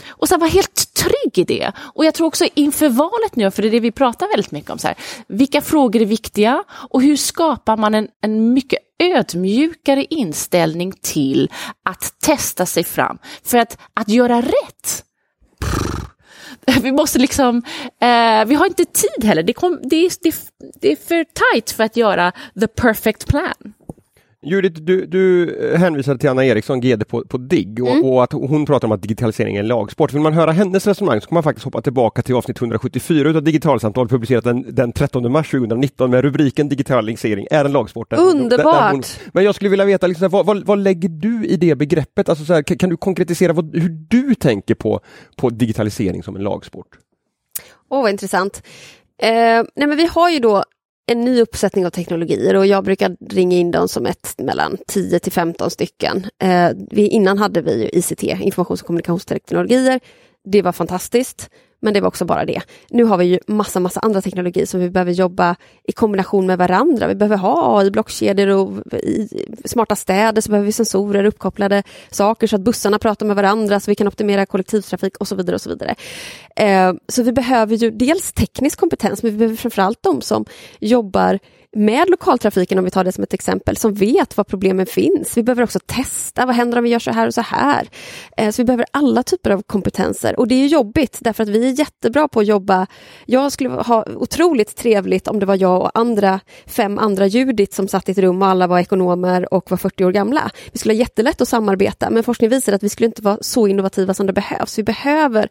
[0.09, 1.73] Och sen vara helt trygg i det.
[1.79, 4.71] Och jag tror också inför valet nu, för det är det vi pratar väldigt mycket
[4.71, 4.97] om, så här,
[5.29, 11.51] vilka frågor är viktiga och hur skapar man en, en mycket ödmjukare inställning till
[11.85, 13.19] att testa sig fram.
[13.45, 15.05] För att, att göra rätt,
[16.83, 17.63] vi måste liksom,
[18.01, 19.43] eh, vi har inte tid heller.
[19.43, 20.35] Det, kom, det, det,
[20.81, 23.75] det är för tight för att göra the perfect plan.
[24.43, 28.05] Judith, du, du hänvisade till Anna Eriksson, GD på, på DIGG och, mm.
[28.05, 30.13] och, att hon pratar om att digitalisering är en lagsport.
[30.13, 33.43] Vill man höra hennes resonemang så kan man faktiskt hoppa tillbaka till avsnitt 174 av
[33.43, 38.13] Digitalsamtal publicerat den, den 13 mars 2019 med rubriken Digitalisering är en lagsport.
[38.13, 38.93] Underbart!
[38.93, 42.29] Hon, men jag skulle vilja veta, liksom, vad, vad, vad, lägger du i det begreppet?
[42.29, 45.01] Alltså, så här, kan, kan, du konkretisera vad, hur du tänker på,
[45.37, 46.89] på digitalisering som en lagsport?
[47.89, 48.63] Åh, oh, vad intressant.
[49.23, 49.31] Eh,
[49.77, 50.65] nej men vi har ju då
[51.09, 55.19] en ny uppsättning av teknologier och jag brukar ringa in dem som ett mellan 10
[55.19, 56.27] till 15 stycken.
[56.43, 60.01] Eh, vi, innan hade vi ICT, informations och kommunikationsteknologier.
[60.45, 61.51] Det var fantastiskt.
[61.81, 62.61] Men det var också bara det.
[62.91, 66.59] Nu har vi ju massa, massa andra teknologi som vi behöver jobba i kombination med
[66.59, 67.07] varandra.
[67.07, 69.29] Vi behöver ha AI, blockkedjor och i
[69.65, 73.91] smarta städer så behöver vi sensorer, uppkopplade saker så att bussarna pratar med varandra så
[73.91, 75.55] vi kan optimera kollektivtrafik och så vidare.
[75.55, 75.95] och Så vidare.
[76.57, 80.45] Eh, så vi behöver ju dels teknisk kompetens men vi behöver framförallt de som
[80.81, 81.39] jobbar
[81.77, 85.37] med lokaltrafiken, om vi tar det som ett exempel, som vet var problemen finns.
[85.37, 87.89] Vi behöver också testa, vad händer om vi gör så här och så här?
[88.37, 91.69] Eh, så vi behöver alla typer av kompetenser och det är jobbigt därför att vi
[91.69, 92.87] är jättebra på att jobba.
[93.27, 97.89] Jag skulle ha otroligt trevligt om det var jag och andra, fem andra Judit som
[97.89, 100.51] satt i ett rum och alla var ekonomer och var 40 år gamla.
[100.73, 103.67] Vi skulle ha jättelätt att samarbeta men forskning visar att vi skulle inte vara så
[103.67, 104.79] innovativa som det behövs.
[104.79, 105.49] Vi behöver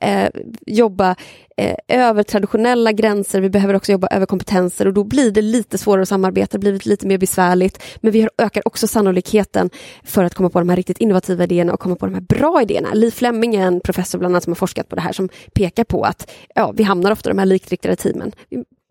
[0.00, 0.28] eh,
[0.66, 1.16] jobba
[1.56, 5.78] eh, över traditionella gränser, vi behöver också jobba över kompetenser och då blir det lite
[5.78, 7.82] svårare att samarbeta, det blir lite mer besvärligt.
[7.96, 9.70] Men vi ökar också sannolikheten
[10.04, 12.62] för att komma på de här riktigt innovativa idéerna och komma på de här bra
[12.62, 12.94] idéerna.
[12.94, 15.84] Li Fleming är en professor bland annat som har forskat på det här som pekar
[15.84, 18.32] på att ja, vi hamnar ofta i de här likriktade teamen.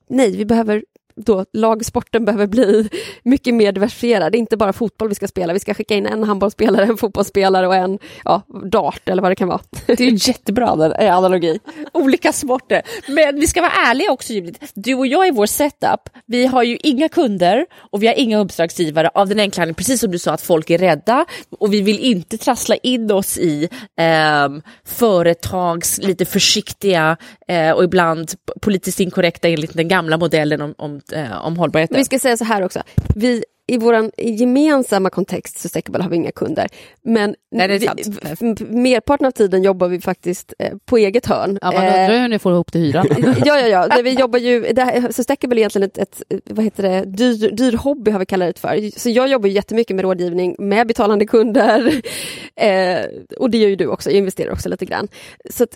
[0.10, 0.84] Nej, vi behöver
[1.16, 2.90] då lagsporten behöver bli
[3.24, 4.32] mycket mer diversifierad.
[4.32, 6.98] Det är inte bara fotboll vi ska spela, vi ska skicka in en handbollsspelare, en
[6.98, 9.62] fotbollsspelare och en ja, dart eller vad det kan vara.
[9.86, 10.68] Det är jättebra
[11.00, 11.60] analogi.
[11.94, 12.82] Olika sporter.
[13.08, 14.66] Men vi ska vara ärliga också Judith.
[14.74, 18.40] Du och jag i vår setup, vi har ju inga kunder och vi har inga
[18.40, 21.26] uppdragsgivare av den enkla anledningen, precis som du sa, att folk är rädda
[21.60, 24.50] och vi vill inte trassla in oss i eh,
[24.86, 31.46] företags lite försiktiga eh, och ibland politiskt inkorrekta enligt den gamla modellen om, om eh,
[31.46, 31.98] om hållbarheten.
[31.98, 32.84] Vi ska säga så här också.
[33.16, 36.68] Vi i vår gemensamma kontext så Stackable har vi inga kunder.
[37.02, 37.88] Men Nej, vi,
[38.66, 41.60] merparten av tiden jobbar vi faktiskt eh, på eget hörn.
[41.62, 43.08] Ja, man undrar hur ni får ihop till hyran.
[43.46, 43.88] ja, ja, ja.
[43.88, 47.52] Det, vi jobbar ju, det, så Stackable är egentligen ett, ett, vad heter det, dyr,
[47.52, 49.00] dyr hobby har vi kallat det för.
[49.00, 52.02] Så jag jobbar jättemycket med rådgivning med betalande kunder.
[52.58, 53.06] Eh,
[53.40, 55.08] och det gör ju du också, jag investerar också lite grann.
[55.50, 55.76] Så att,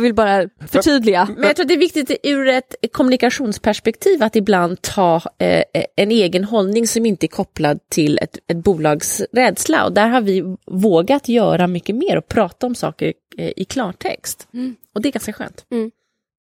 [0.00, 1.28] vill bara förtydliga.
[1.36, 5.64] Men jag tror det är viktigt ur ett kommunikationsperspektiv att ibland ta eh,
[5.96, 9.84] en egen hållning som inte är kopplad till ett, ett bolags rädsla.
[9.84, 14.48] Och där har vi vågat göra mycket mer och prata om saker eh, i klartext.
[14.54, 14.76] Mm.
[14.94, 15.66] Och det är ganska skönt.
[15.70, 15.90] Mm.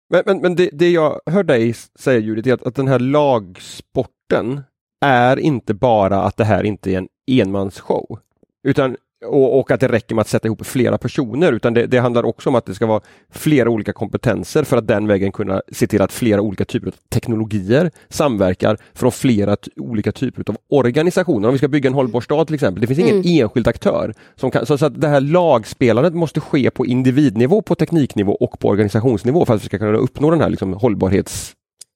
[0.09, 2.99] Men, men, men det, det, jag hör dig säga Judith, är att, att den här
[2.99, 4.61] lagsporten
[5.05, 8.19] är inte bara att det här inte är en enmansshow.
[8.63, 11.97] Utan och, och, att det räcker med att sätta ihop flera personer utan det, det,
[11.97, 15.61] handlar också om att det ska vara flera olika kompetenser för att den vägen kunna
[15.71, 21.47] se till att flera olika typer av teknologier samverkar från flera olika typer av organisationer.
[21.47, 23.41] Om vi ska bygga en hållbar stad till exempel, det finns ingen mm.
[23.41, 24.13] enskild aktör.
[24.35, 28.59] Som kan, så, så att det här lagspelandet måste ske på individnivå, på tekniknivå och
[28.59, 31.53] på organisationsnivå för att vi ska kunna uppnå den här liksom, hållbarhets...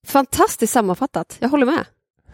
[0.07, 1.85] Fantastiskt sammanfattat, jag håller med.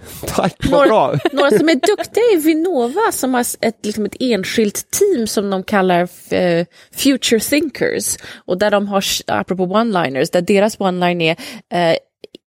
[0.28, 1.16] Tack, bra!
[1.32, 5.64] Några som är duktiga är Vinnova som har ett, liksom ett enskilt team som de
[5.64, 8.18] kallar uh, Future Thinkers.
[8.46, 11.36] Och där de har, apropå one-liners, där deras one-line
[11.70, 11.98] är uh,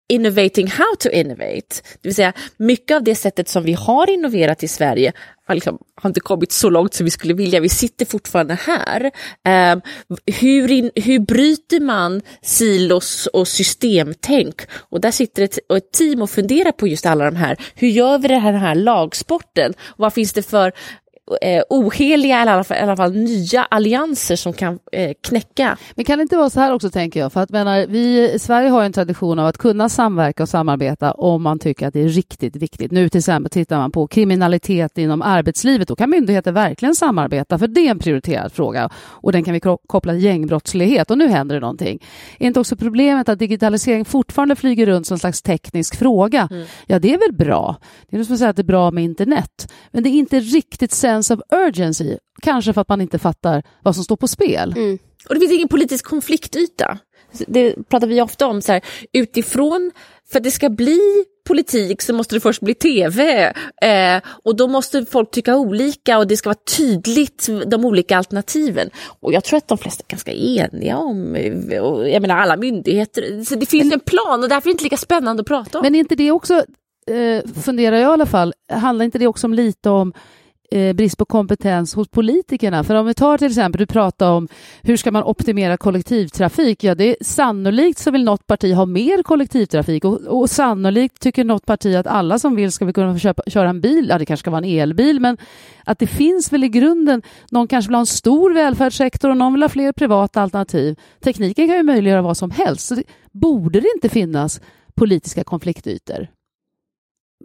[0.10, 1.82] innovating how to innovate.
[2.02, 5.14] Det vill säga mycket av det sättet som vi har innoverat i Sverige
[5.48, 7.60] har, liksom, har inte kommit så långt som vi skulle vilja.
[7.60, 9.12] Vi sitter fortfarande här.
[9.74, 9.82] Um,
[10.26, 14.62] hur, in, hur bryter man silos och systemtänk?
[14.72, 17.58] Och där sitter ett, ett team och funderar på just alla de här.
[17.76, 19.74] Hur gör vi den här, den här lagsporten?
[19.98, 20.72] vad finns det för
[21.42, 25.78] eh, oheliga eller i alla, fall, i alla fall nya allianser som kan eh, knäcka.
[25.96, 28.40] Men kan det inte vara så här också tänker jag, för att menar, vi i
[28.40, 32.02] Sverige har en tradition av att kunna samverka och samarbeta om man tycker att det
[32.02, 32.92] är riktigt viktigt.
[32.92, 37.68] Nu till exempel tittar man på kriminalitet inom arbetslivet, då kan myndigheter verkligen samarbeta för
[37.68, 41.56] det är en prioriterad fråga och den kan vi koppla till gängbrottslighet och nu händer
[41.56, 42.04] det någonting.
[42.40, 46.48] Är inte också problemet att digitalisering fortfarande flyger runt som en slags teknisk fråga?
[46.52, 46.68] Mm.
[46.88, 47.76] Ja, det är väl bra.
[48.10, 50.40] Det är som att säga att det är bra med internet, men det är inte
[50.40, 52.18] riktigt sen sense of urgency.
[52.42, 54.74] Kanske för att man inte fattar vad som står på spel.
[54.78, 54.98] Mm.
[55.30, 56.98] Och det finns ingen politisk konfliktyta.
[57.48, 58.82] Det pratar vi ofta om, så här,
[59.14, 59.92] utifrån,
[60.32, 63.46] för att det ska bli politik så måste det först bli tv.
[63.82, 68.90] Eh, och då måste folk tycka olika och det ska vara tydligt, de olika alternativen.
[69.20, 71.36] Och jag tror att de flesta är ganska eniga om,
[72.12, 74.84] jag menar alla myndigheter, så det finns men, en plan och därför är det inte
[74.84, 75.84] lika spännande att prata om.
[75.84, 76.64] Men är inte det också,
[77.08, 80.14] eh, funderar jag i alla fall, handlar inte det också om lite om
[80.72, 82.84] eh, brist på kompetens hos politikerna.
[82.84, 84.48] För om vi tar till exempel, du pratar om
[84.82, 86.84] hur ska man optimera kollektivtrafik?
[86.84, 91.44] Ja, det är sannolikt så vill något parti ha mer kollektivtrafik och, och sannolikt tycker
[91.44, 94.08] något parti att alla som vill ska vi kunna få köpa, köra en bil.
[94.10, 95.38] Ja, det kanske ska vara en elbil, men
[95.84, 99.54] att det finns väl i grunden, någon kanske vill ha en stor välfärdssektor och någon
[99.54, 100.96] vill ha fler privata alternativ.
[101.24, 104.62] Tekniken kan ju möjliggöra vad som helst, så det, borde det inte finnas
[104.96, 106.28] politiska konfliktytor?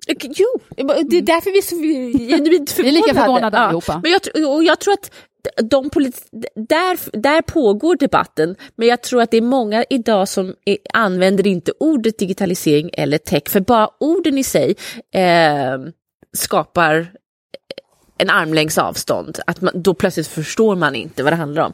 [0.08, 1.76] Jo, det är därför vi är så
[2.28, 2.92] genuint förvånade.
[2.92, 3.62] Vi är lika förvånade ja.
[3.62, 4.00] allihopa.
[4.02, 5.10] Men jag, och jag tror att
[5.62, 5.90] de
[6.54, 11.46] där, där pågår debatten, men jag tror att det är många idag som är, använder
[11.46, 14.76] inte ordet digitalisering eller tech, för bara orden i sig
[15.14, 15.78] eh,
[16.36, 17.12] skapar
[18.18, 19.38] en armlängds avstånd.
[19.46, 21.72] Att man, då plötsligt förstår man inte vad det handlar om.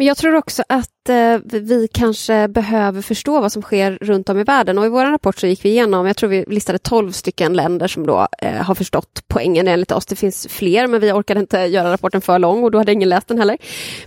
[0.00, 4.38] Men jag tror också att eh, vi kanske behöver förstå vad som sker runt om
[4.38, 4.78] i världen.
[4.78, 7.88] Och i vår rapport så gick vi igenom, jag tror vi listade 12 stycken länder
[7.88, 10.06] som då eh, har förstått poängen enligt oss.
[10.06, 13.08] Det finns fler, men vi orkade inte göra rapporten för lång och då hade ingen
[13.08, 13.58] läst den heller.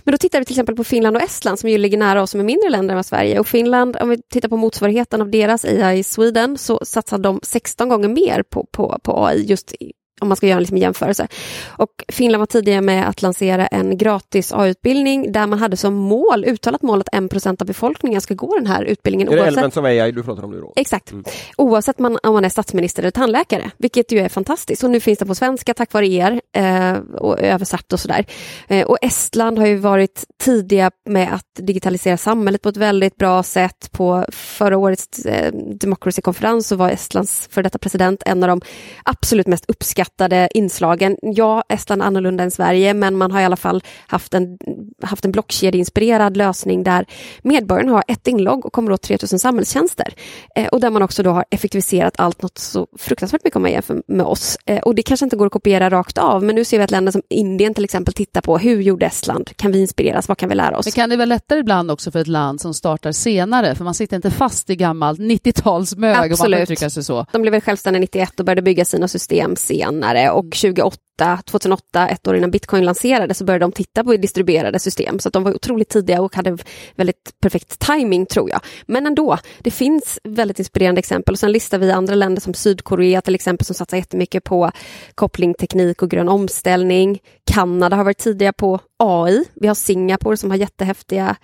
[0.04, 2.30] Men då tittar vi till exempel på Finland och Estland som ju ligger nära oss
[2.30, 3.38] som är mindre länder än Sverige.
[3.38, 7.88] Och Finland, om vi tittar på motsvarigheten av deras AI Sweden, så satsar de 16
[7.88, 9.74] gånger mer på, på, på AI just
[10.20, 11.28] om man ska göra liksom en jämförelse.
[11.66, 16.44] Och Finland var tidigare med att lansera en gratis A-utbildning där man hade som mål,
[16.44, 19.32] uttalat mål att 1% av befolkningen ska gå den här utbildningen.
[19.32, 20.72] Är det Elements of AI du pratar om nu då?
[20.76, 21.12] Exakt.
[21.12, 21.24] Mm.
[21.56, 24.84] Oavsett man, om man är statsminister eller tandläkare, vilket ju är fantastiskt.
[24.84, 28.26] Och nu finns det på svenska tack vare er eh, och översatt och sådär.
[28.68, 33.42] Eh, och Estland har ju varit tidiga med att digitalisera samhället på ett väldigt bra
[33.42, 33.88] sätt.
[33.92, 38.60] På förra årets eh, Democracy-konferens så var Estlands för detta president en av de
[39.04, 41.16] absolut mest uppskattade uppskattade inslagen.
[41.22, 44.58] Ja, Estland är annorlunda än Sverige, men man har i alla fall haft en,
[45.02, 47.06] haft en blockkedjeinspirerad lösning där
[47.42, 50.14] medborgaren har ett inlogg och kommer åt 3000 samhällstjänster.
[50.54, 53.70] Eh, och där man också då har effektiviserat allt något så fruktansvärt mycket om man
[53.70, 54.58] jämför med oss.
[54.66, 56.90] Eh, och det kanske inte går att kopiera rakt av, men nu ser vi att
[56.90, 59.56] länder som Indien till exempel tittar på hur gjorde Estland?
[59.56, 60.28] Kan vi inspireras?
[60.28, 60.86] Vad kan vi lära oss?
[60.86, 63.94] Men kan det vara lättare ibland också för ett land som startar senare, för man
[63.94, 67.26] sitter inte fast i gammalt 90-talsmög om man får uttrycka sig så.
[67.32, 69.56] De blev väl självständiga 91 och började bygga sina system
[69.94, 70.98] senare och 2008
[71.46, 75.18] 2008, ett år innan bitcoin lanserades, så började de titta på distribuerade system.
[75.18, 76.58] Så de var otroligt tidiga och hade
[76.96, 78.60] väldigt perfekt timing tror jag.
[78.86, 81.32] Men ändå, det finns väldigt inspirerande exempel.
[81.32, 84.70] Och sen listar vi andra länder som Sydkorea till exempel som satsar jättemycket på
[85.14, 87.18] koppling, teknik och grön omställning.
[87.52, 89.44] Kanada har varit tidiga på AI.
[89.54, 91.36] Vi har Singapore som har jättehäftiga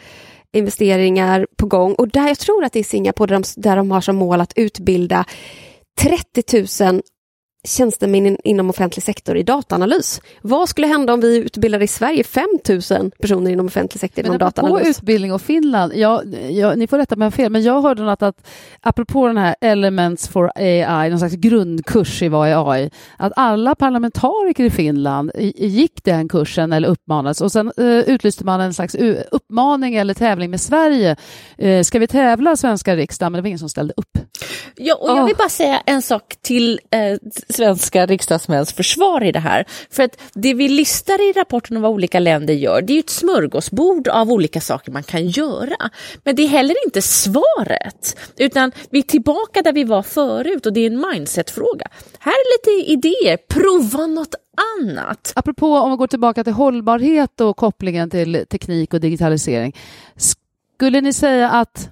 [0.53, 1.95] investeringar på gång.
[1.95, 4.41] Och där jag tror att det är Singapore där de, där de har som mål
[4.41, 5.25] att utbilda
[6.01, 7.03] 30 000
[7.65, 10.21] tjänstemän inom offentlig sektor i dataanalys.
[10.43, 14.39] Vad skulle hända om vi utbildade i Sverige 5 000 personer inom offentlig sektor inom
[14.39, 14.81] dataanalys?
[14.81, 18.03] Apropå utbildning och Finland, ja, ja, ni får rätta mig om fel, men jag hörde
[18.03, 18.47] något att
[18.81, 23.75] apropå den här Elements for AI, någon slags grundkurs i vad är AI, att alla
[23.75, 28.97] parlamentariker i Finland gick den kursen eller uppmanades och sen uh, utlyste man en slags
[29.31, 31.17] uppmaning eller tävling med Sverige.
[31.63, 33.33] Uh, ska vi tävla svenska riksdagen?
[33.33, 34.19] Men det var ingen som ställde upp.
[34.77, 39.39] Ja, och jag vill bara säga en sak till uh, svenska riksdagsmäns försvar i det
[39.39, 39.65] här.
[39.91, 43.01] För att det vi listar i rapporten om vad olika länder gör, det är ju
[43.01, 45.91] ett smörgåsbord av olika saker man kan göra.
[46.25, 50.73] Men det är heller inte svaret, utan vi är tillbaka där vi var förut och
[50.73, 51.87] det är en mindsetfråga.
[52.19, 54.35] Här är lite idéer, prova något
[54.81, 55.33] annat.
[55.37, 59.77] Apropå om vi går tillbaka till hållbarhet och kopplingen till teknik och digitalisering.
[60.17, 61.89] Skulle ni säga att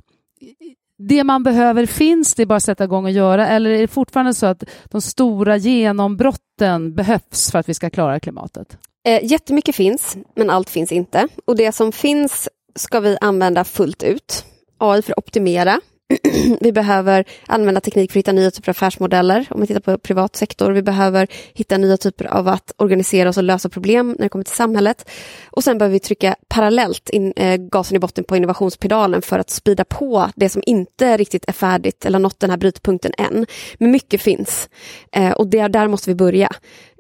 [0.99, 3.49] det man behöver finns, det är bara att sätta igång och göra?
[3.49, 8.21] Eller är det fortfarande så att de stora genombrotten behövs för att vi ska klara
[8.21, 8.79] klimatet?
[9.07, 11.29] Eh, jättemycket finns, men allt finns inte.
[11.45, 14.45] Och det som finns ska vi använda fullt ut.
[14.79, 15.81] AI för att optimera,
[16.61, 19.99] vi behöver använda teknik för att hitta nya typer av affärsmodeller, om vi tittar på
[19.99, 20.73] privat sektor.
[20.73, 24.45] Vi behöver hitta nya typer av att organisera oss och lösa problem när det kommer
[24.45, 25.11] till samhället.
[25.51, 29.51] Och sen behöver vi trycka parallellt in, eh, gasen i botten på innovationspedalen för att
[29.51, 33.47] spida på det som inte riktigt är färdigt eller nått den här brytpunkten än.
[33.79, 34.69] Men mycket finns
[35.13, 36.51] eh, och det, där måste vi börja.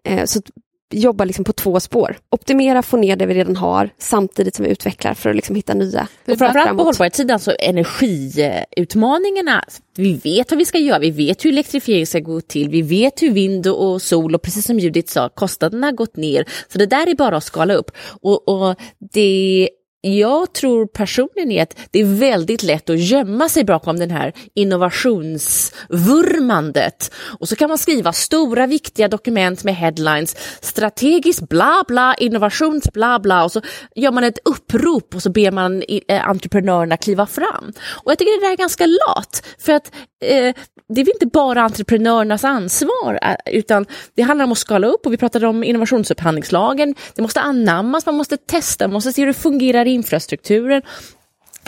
[0.05, 0.41] Eh, så
[0.91, 2.17] jobba liksom på två spår.
[2.31, 5.75] Optimera, få ner det vi redan har samtidigt som vi utvecklar för att liksom hitta
[5.75, 6.09] nya.
[6.27, 9.65] Framförallt på hållbarhetssidan, så energiutmaningarna.
[9.97, 13.23] Vi vet vad vi ska göra, vi vet hur elektrifiering ska gå till, vi vet
[13.23, 16.45] hur vind och sol och precis som Judith sa, kostnaderna har gått ner.
[16.73, 17.91] Så det där är bara att skala upp.
[18.21, 18.77] Och, och
[19.13, 19.69] det
[20.01, 27.15] jag tror personligen att det är väldigt lätt att gömma sig bakom den här innovationsvurmandet.
[27.41, 33.19] Och så kan man skriva stora viktiga dokument med headlines, strategiskt bla bla, innovations bla
[33.19, 33.61] bla och så
[33.95, 37.73] gör man ett upprop och så ber man eh, entreprenörerna kliva fram.
[38.05, 39.93] Och jag tycker det där är ganska lat, för att
[40.25, 40.55] eh,
[40.95, 45.13] det är inte bara entreprenörernas ansvar, eh, utan det handlar om att skala upp och
[45.13, 46.95] vi pratade om innovationsupphandlingslagen.
[47.15, 50.83] Det måste anammas, man måste testa, man måste se hur det fungerar infrastrukturen.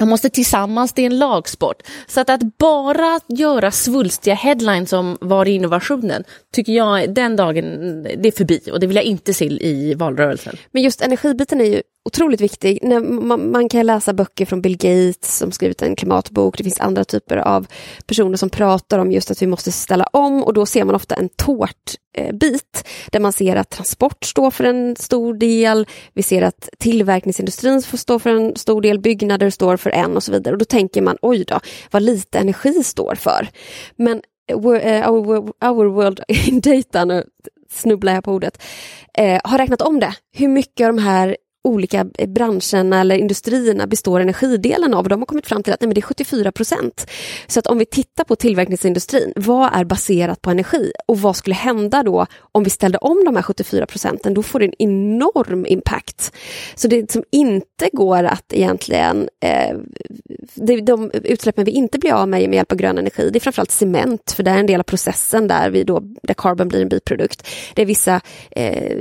[0.01, 1.83] De måste tillsammans, det är en lagsport.
[2.07, 7.65] Så att, att bara göra svulstiga headlines om var innovationen, tycker jag den dagen,
[8.03, 10.57] det är förbi och det vill jag inte se i valrörelsen.
[10.71, 12.79] Men just energibiten är ju otroligt viktig.
[13.23, 16.59] Man, man, kan läsa böcker från Bill Gates som skrivit en klimatbok.
[16.59, 17.67] Det finns andra typer av
[18.07, 21.15] personer som pratar om just att vi måste ställa om och då ser man ofta
[21.15, 25.87] en tårtbit eh, där man ser att transport står för en stor del.
[26.15, 30.23] Vi ser att tillverkningsindustrin får stå för en stor del, byggnader står för en och
[30.23, 30.55] så vidare.
[30.55, 33.49] Och då tänker man oj då, vad lite energi står för.
[33.97, 37.25] Men eh, eh, Our, our World in Data, nu
[37.73, 38.63] snubblar jag på ordet,
[39.45, 40.15] har räknat om det.
[40.33, 45.09] Hur mycket av de här olika eh, branscherna eller industrierna består energidelen av.
[45.09, 47.11] De har kommit fram till att nej, men det är 74 procent.
[47.47, 51.55] Så att om vi tittar på tillverkningsindustrin, vad är baserat på energi och vad skulle
[51.55, 54.35] hända då om vi ställde om de här 74 procenten?
[54.35, 56.33] Då får det en enorm impact.
[56.75, 59.77] Så det som inte går att egentligen, eh,
[60.55, 63.41] det, de utsläppen vi inte blir av med med hjälp av grön energi, det är
[63.41, 66.83] framförallt cement, för det är en del av processen där, vi då, där carbon blir
[66.83, 67.49] en biprodukt.
[67.75, 69.01] Det är vissa eh,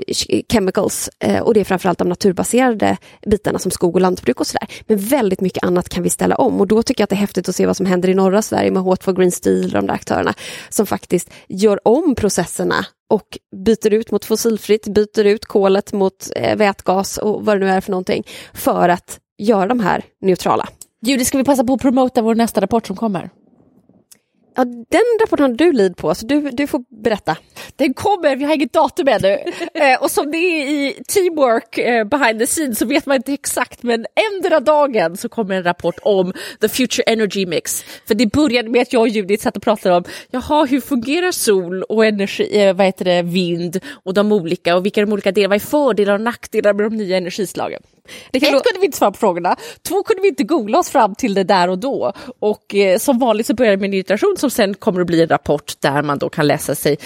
[0.51, 4.47] chemicals eh, och det är framförallt de naturbaserade landbaserade bitarna som skog och lantbruk och
[4.47, 4.67] sådär.
[4.87, 7.17] Men väldigt mycket annat kan vi ställa om och då tycker jag att det är
[7.17, 9.87] häftigt att se vad som händer i norra Sverige med H2 Green Steel och de
[9.87, 10.33] där aktörerna
[10.69, 16.57] som faktiskt gör om processerna och byter ut mot fossilfritt, byter ut kolet mot eh,
[16.57, 18.23] vätgas och vad det nu är för någonting
[18.53, 20.67] för att göra de här neutrala.
[21.01, 23.29] Judy, ska vi passa på att promota vår nästa rapport som kommer?
[24.59, 27.37] Ja, den rapporten har du lid på, så du, du får berätta.
[27.75, 29.27] den kommer, vi har inget datum ännu.
[29.73, 33.33] eh, och som det är i teamwork eh, behind the scenes så vet man inte
[33.33, 37.83] exakt men ändra dagen så kommer en rapport om the future energy mix.
[38.07, 41.31] För det började med att jag och Judith satt och pratade om, jaha hur fungerar
[41.31, 45.13] sol och energi, eh, vad heter det, vind och de olika och vilka är de
[45.13, 47.81] olika delarna, vad är fördelar och nackdelar med de nya energislagen?
[48.33, 49.55] Ett kunde vi inte svara på frågorna,
[49.87, 52.13] två kunde vi inte googla oss fram till det där och då.
[52.39, 55.21] Och eh, som vanligt så börjar det med en iteration som sen kommer att bli
[55.21, 56.97] en rapport där man då kan läsa, sig,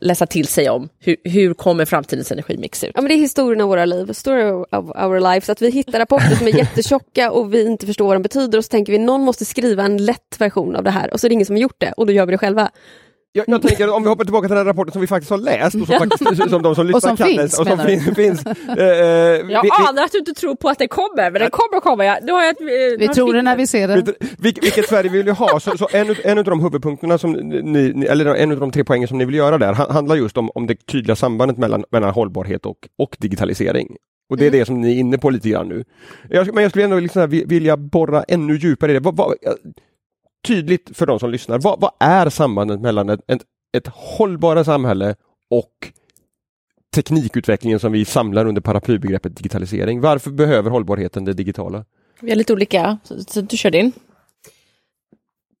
[0.00, 2.92] läsa till sig om hur, hur kommer framtidens energimix ut.
[2.94, 5.48] Ja, men det är historien av våra liv, story of our lives.
[5.48, 8.64] Att vi hittar rapporter som är jättetjocka och vi inte förstår vad de betyder och
[8.64, 11.28] så tänker vi någon måste skriva en lätt version av det här och så är
[11.28, 12.70] det ingen som har gjort det och då gör vi det själva.
[13.32, 15.74] Jag, jag tänker om vi hoppar tillbaka till den rapporten som vi faktiskt har läst
[15.74, 18.46] och som, faktiskt, som de som lyssnar kan finns, och som fin, finns.
[18.78, 21.80] Uh, jag vi, anar att du inte tror på att den kommer, men den kommer
[21.80, 22.04] komma.
[22.04, 22.18] Ja.
[22.22, 24.04] Då har jag, uh, vi tror det när vi ser den.
[24.38, 25.60] Vil, vilket Sverige vill vi ha?
[25.60, 29.08] Så, så en, en av de huvudpunkterna, som ni, eller en av de tre poängen
[29.08, 32.66] som ni vill göra där, handlar just om, om det tydliga sambandet mellan, mellan hållbarhet
[32.66, 33.96] och, och digitalisering.
[34.30, 34.60] Och det är mm.
[34.60, 35.84] det som ni är inne på lite grann nu.
[36.30, 39.00] Jag, men jag skulle ändå liksom vilja borra ännu djupare i det.
[39.00, 39.34] Vad, vad,
[40.48, 43.42] tydligt för de som lyssnar, vad, vad är sambandet mellan ett, ett
[43.72, 45.14] ett hållbara samhälle
[45.50, 45.72] och
[46.94, 50.00] teknikutvecklingen som vi samlar under paraplybegreppet digitalisering.
[50.00, 51.84] Varför behöver hållbarheten det digitala?
[52.20, 53.92] Vi är lite olika, så, så du kör din.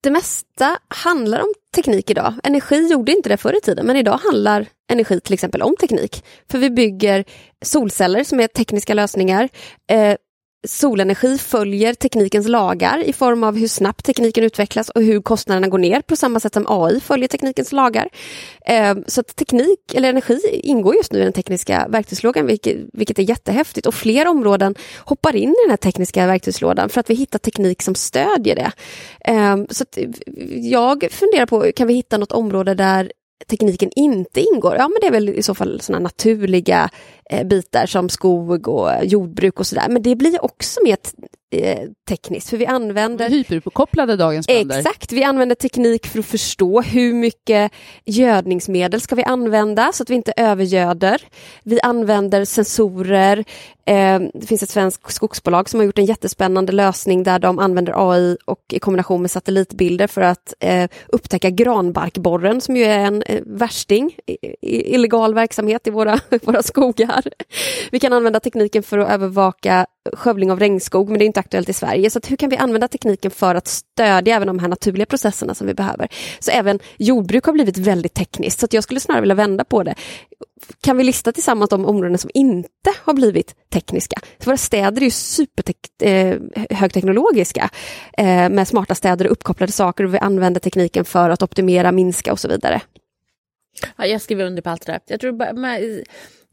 [0.00, 2.34] Det mesta handlar om teknik idag.
[2.44, 6.24] Energi gjorde inte det förr i tiden, men idag handlar energi till exempel om teknik.
[6.50, 7.24] För vi bygger
[7.64, 9.48] solceller som är tekniska lösningar.
[9.90, 10.16] Eh,
[10.66, 15.78] solenergi följer teknikens lagar i form av hur snabbt tekniken utvecklas och hur kostnaderna går
[15.78, 18.08] ner på samma sätt som AI följer teknikens lagar.
[18.66, 23.18] Eh, så att teknik eller energi ingår just nu i den tekniska verktygslådan vilket, vilket
[23.18, 27.14] är jättehäftigt och fler områden hoppar in i den här tekniska verktygslådan för att vi
[27.14, 28.72] hittar teknik som stödjer det.
[29.32, 30.08] Eh, så eh,
[30.52, 33.12] jag funderar på, kan vi hitta något område där
[33.46, 36.90] tekniken inte ingår, ja men det är väl i så fall sådana naturliga
[37.30, 39.86] eh, bitar som skog och jordbruk och sådär.
[39.88, 40.96] Men det blir också mer
[41.50, 43.28] eh, tekniskt för vi använder...
[43.28, 44.78] Hyperuppkopplade dagens bönder.
[44.78, 47.72] Exakt, vi använder teknik för att förstå hur mycket
[48.04, 51.22] gödningsmedel ska vi använda så att vi inte övergöder.
[51.62, 53.44] Vi använder sensorer,
[53.90, 58.12] Ehm, det finns ett svenskt skogsbolag som har gjort en jättespännande lösning där de använder
[58.12, 63.22] AI och i kombination med satellitbilder för att eh, upptäcka granbarkborren som ju är en
[63.22, 64.16] eh, värsting,
[64.62, 67.24] illegal verksamhet i våra, våra skogar.
[67.90, 71.68] Vi kan använda tekniken för att övervaka skövling av regnskog, men det är inte aktuellt
[71.68, 72.10] i Sverige.
[72.10, 75.66] Så hur kan vi använda tekniken för att stödja även de här naturliga processerna som
[75.66, 76.08] vi behöver?
[76.38, 79.94] Så även jordbruk har blivit väldigt tekniskt, så jag skulle snarare vilja vända på det.
[80.80, 84.20] Kan vi lista tillsammans de områden som inte har blivit tekniska?
[84.38, 87.70] Så våra städer är ju superhögteknologiska
[88.18, 91.92] eh, eh, med smarta städer och uppkopplade saker och vi använder tekniken för att optimera,
[91.92, 92.80] minska och så vidare.
[93.96, 95.00] Ja, jag skriver under på allt det där.
[95.06, 95.78] Jag tror bara,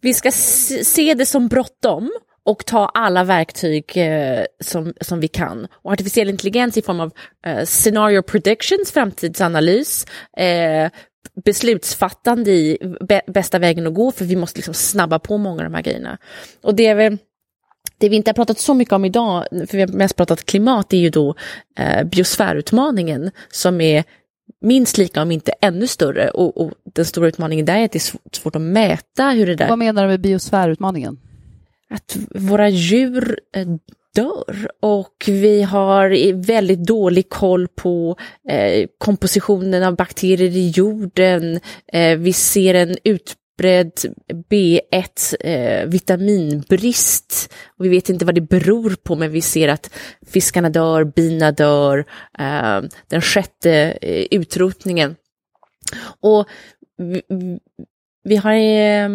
[0.02, 2.12] vi ska se det som bråttom
[2.46, 5.68] och ta alla verktyg eh, som, som vi kan.
[5.72, 7.12] Och artificiell intelligens i form av
[7.46, 10.06] eh, scenario predictions, framtidsanalys,
[10.38, 10.92] eh,
[11.36, 12.78] beslutsfattande i
[13.28, 16.18] bästa vägen att gå, för vi måste liksom snabba på många av de här grejerna.
[16.62, 17.18] Och det är väl
[17.98, 20.94] det vi inte har pratat så mycket om idag, för vi har mest pratat klimat,
[20.94, 21.36] är ju då
[21.80, 24.04] eh, biosfärutmaningen som är
[24.62, 26.30] minst lika, om inte ännu större.
[26.30, 29.56] Och, och, den stora utmaningen där är att det är svårt att mäta hur det
[29.56, 29.70] där...
[29.70, 31.20] Vad menar du med biosfärutmaningen?
[31.90, 33.68] Att våra djur eh,
[34.16, 38.18] dör och vi har väldigt dålig koll på
[38.50, 41.60] eh, kompositionen av bakterier i jorden.
[41.94, 43.92] Eh, vi ser en utbredd
[44.50, 47.54] B1 eh, vitaminbrist.
[47.78, 49.94] Och vi vet inte vad det beror på men vi ser att
[50.28, 52.06] fiskarna dör, bina dör,
[52.40, 55.16] eh, den sjätte eh, utrotningen.
[56.22, 56.46] Och
[56.98, 57.22] vi,
[58.24, 59.10] vi har eh,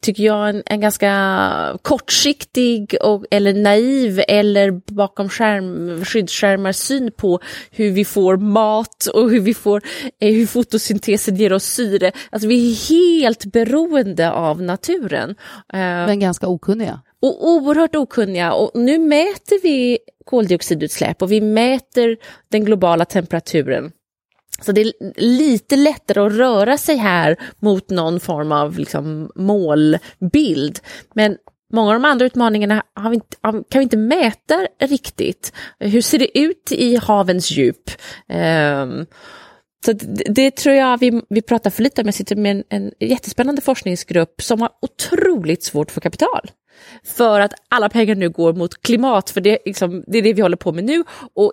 [0.00, 7.40] tycker jag, en, en ganska kortsiktig och, eller naiv eller bakom skärm, skyddsskärmar syn på
[7.70, 9.82] hur vi får mat och hur vi får,
[10.20, 12.12] eh, hur fotosyntesen ger oss syre.
[12.30, 15.30] Alltså vi är helt beroende av naturen.
[15.72, 17.00] Eh, Men ganska okunniga.
[17.22, 22.16] Och oerhört okunniga och nu mäter vi koldioxidutsläpp och vi mäter
[22.48, 23.92] den globala temperaturen.
[24.60, 30.78] Så det är lite lättare att röra sig här mot någon form av liksom målbild.
[31.14, 31.36] Men
[31.72, 35.52] många av de andra utmaningarna vi inte, kan vi inte mäta riktigt.
[35.78, 37.90] Hur ser det ut i havens djup?
[38.28, 39.06] Um,
[39.84, 42.06] så det, det, tror jag vi, vi pratar för lite om.
[42.06, 46.50] Jag sitter med en, en jättespännande forskningsgrupp som har otroligt svårt för kapital.
[47.04, 50.42] För att alla pengar nu går mot klimat, för det, liksom, det är det vi
[50.42, 51.04] håller på med nu.
[51.34, 51.52] Och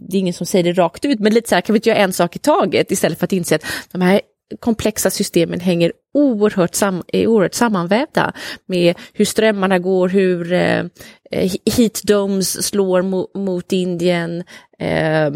[0.00, 1.88] det är ingen som säger det rakt ut, men lite så här, kan vi inte
[1.88, 4.20] göra en sak i taget istället för att inse att de här
[4.60, 8.32] komplexa systemen hänger oerhört, sam, är oerhört sammanvävda
[8.66, 10.84] med hur strömmarna går, hur eh,
[11.30, 14.44] eh heat domes slår mot, mot Indien,
[14.78, 15.30] eh,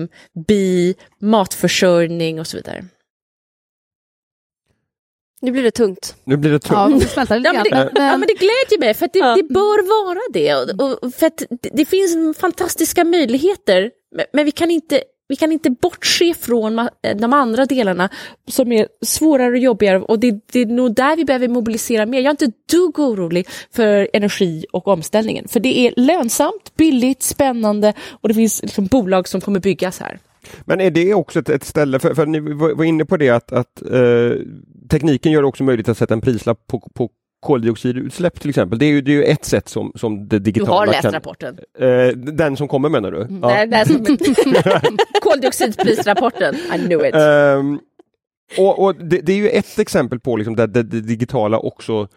[0.48, 2.84] bi, matförsörjning och så vidare.
[5.40, 6.16] Nu blir det tungt.
[6.24, 7.14] Nu blir det tungt.
[7.16, 9.34] Ja, det Ja men, det, ja, men det glädjer mig, för att det, Ja.
[9.34, 10.54] det bör vara det.
[10.54, 15.36] Och, och, för att det, det finns fantastiska möjligheter, men, men vi, kan inte, vi
[15.36, 18.08] kan inte bortse från de andra delarna
[18.48, 20.00] som är svårare och jobbigare.
[20.00, 22.18] Och det, det är nog där vi behöver mobilisera mer.
[22.18, 25.48] Jag är inte dugg orolig för energi och omställningen.
[25.48, 30.18] För det är lönsamt, billigt, spännande och det finns liksom bolag som kommer byggas här.
[30.64, 33.30] Men är det också ett, ett ställe, för, för ni var var inne på det
[33.30, 34.30] att, att eh,
[34.88, 37.10] tekniken gör det också möjligt att sätta en prislapp på, på
[37.40, 38.78] koldioxidutsläpp till exempel.
[38.78, 41.02] Det är ju, det är ju ett sätt som, som det Du digitala har läst
[41.02, 41.12] kan...
[41.12, 41.58] rapporten.
[41.78, 43.20] Eh, den som kommer menar du?
[43.20, 47.14] Är- det är som- Koldioxidprisrapporten, I knew it.
[47.14, 47.78] Ehm,
[48.58, 52.08] och och det, det är ju ett exempel på liksom där det, det digitala också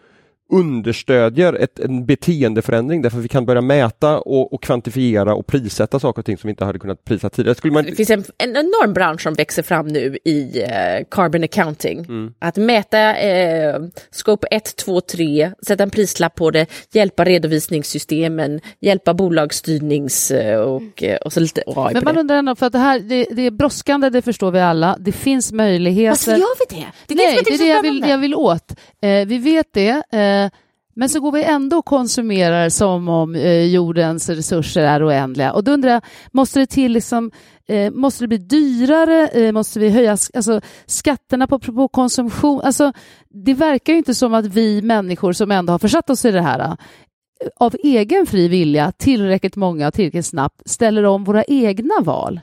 [0.52, 6.00] understödjer ett, en beteendeförändring därför att vi kan börja mäta och, och kvantifiera och prissätta
[6.00, 7.54] saker och ting som vi inte hade kunnat prisa tidigare.
[7.54, 11.44] Skulle man, Det finns en, en enorm bransch som växer fram nu i eh, carbon
[11.44, 12.06] accounting.
[12.38, 13.80] Att mäta eh,
[14.10, 21.02] scope 1, 2, 3, sätta en prislapp på det, hjälpa redovisningssystemen, hjälpa bolagsstyrnings eh, och,
[21.02, 23.46] eh, och så lite AI Men man undrar ändå, för att det här det, det
[23.46, 24.96] är brådskande, det förstår vi alla.
[25.00, 26.30] Det finns möjligheter.
[26.30, 26.86] Varför gör vi det?
[27.06, 28.72] Det är Nej, det är det jag så vill, jag vill åt.
[29.02, 30.41] Eh, vi vet det, eh,
[30.94, 35.52] men så går vi ändå och konsumerar som om eh, jordens resurser är oändliga.
[35.52, 37.30] Och då undrar jag, måste det till liksom,
[37.68, 39.28] eh, måste det bli dyrare?
[39.28, 42.60] Eh, måste vi höja sk- alltså, skatterna på, på konsumtion?
[42.60, 42.92] Alltså,
[43.44, 46.42] det verkar ju inte som att vi människor som ändå har försatt oss i det
[46.42, 46.74] här eh,
[47.56, 52.40] av egen fri vilja, tillräckligt många och tillräckligt snabbt, ställer om våra egna val.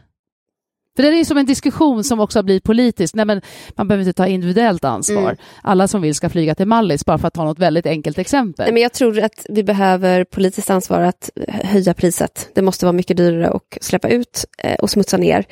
[1.00, 3.16] För det är som en diskussion som också blivit politisk.
[3.16, 3.41] Nej, men
[3.76, 5.22] man behöver inte ta individuellt ansvar.
[5.22, 5.38] Mm.
[5.64, 8.66] Alla som vill ska flyga till Mallis, bara för att ta något väldigt enkelt exempel.
[8.66, 12.50] Nej, men jag tror att vi behöver politiskt ansvar att höja priset.
[12.54, 15.45] Det måste vara mycket dyrare att släppa ut eh, och smutsa ner.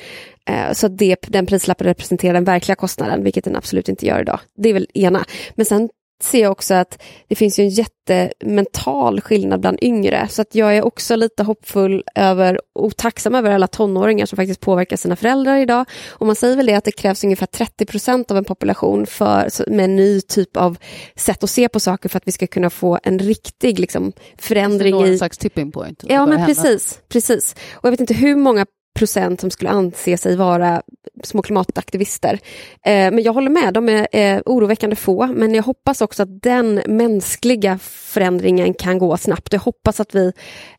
[0.48, 4.40] Eh, så det, den prislappen representerar den verkliga kostnaden, vilket den absolut inte gör idag.
[4.56, 5.24] Det är väl ena.
[5.54, 5.88] Men sen
[6.22, 10.28] ser jag också att det finns ju en jättemental skillnad bland yngre.
[10.30, 14.60] Så att jag är också lite hoppfull över och tacksam över alla tonåringar som faktiskt
[14.60, 15.84] påverkar sina föräldrar idag.
[16.08, 19.48] Och man säger väl det att det krävs ungefär 30 procent av en population för,
[19.48, 20.78] så- med en ny typ av
[21.16, 24.94] sätt att se på saker för att vi ska kunna få en riktig liksom, förändring
[24.94, 25.18] Nå en i...
[25.18, 26.04] slags tipping point.
[26.08, 26.54] Ja, men händer?
[26.54, 27.56] precis, precis.
[27.74, 28.66] Och jag vet inte hur många
[28.98, 30.82] procent som skulle anse sig vara
[31.22, 32.38] små klimataktivister.
[32.84, 35.26] Eh, men jag håller med, de är eh, oroväckande få.
[35.26, 39.52] Men jag hoppas också att den mänskliga förändringen kan gå snabbt.
[39.52, 40.32] Jag hoppas att vi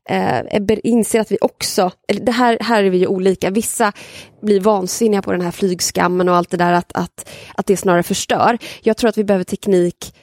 [0.09, 3.49] eh, inser att vi också, eller det här, här är vi ju olika.
[3.49, 3.91] Vissa
[4.41, 8.03] blir vansinniga på den här flygskammen och allt det där att, att, att det snarare
[8.03, 8.57] förstör.
[8.81, 10.15] Jag tror att vi behöver teknik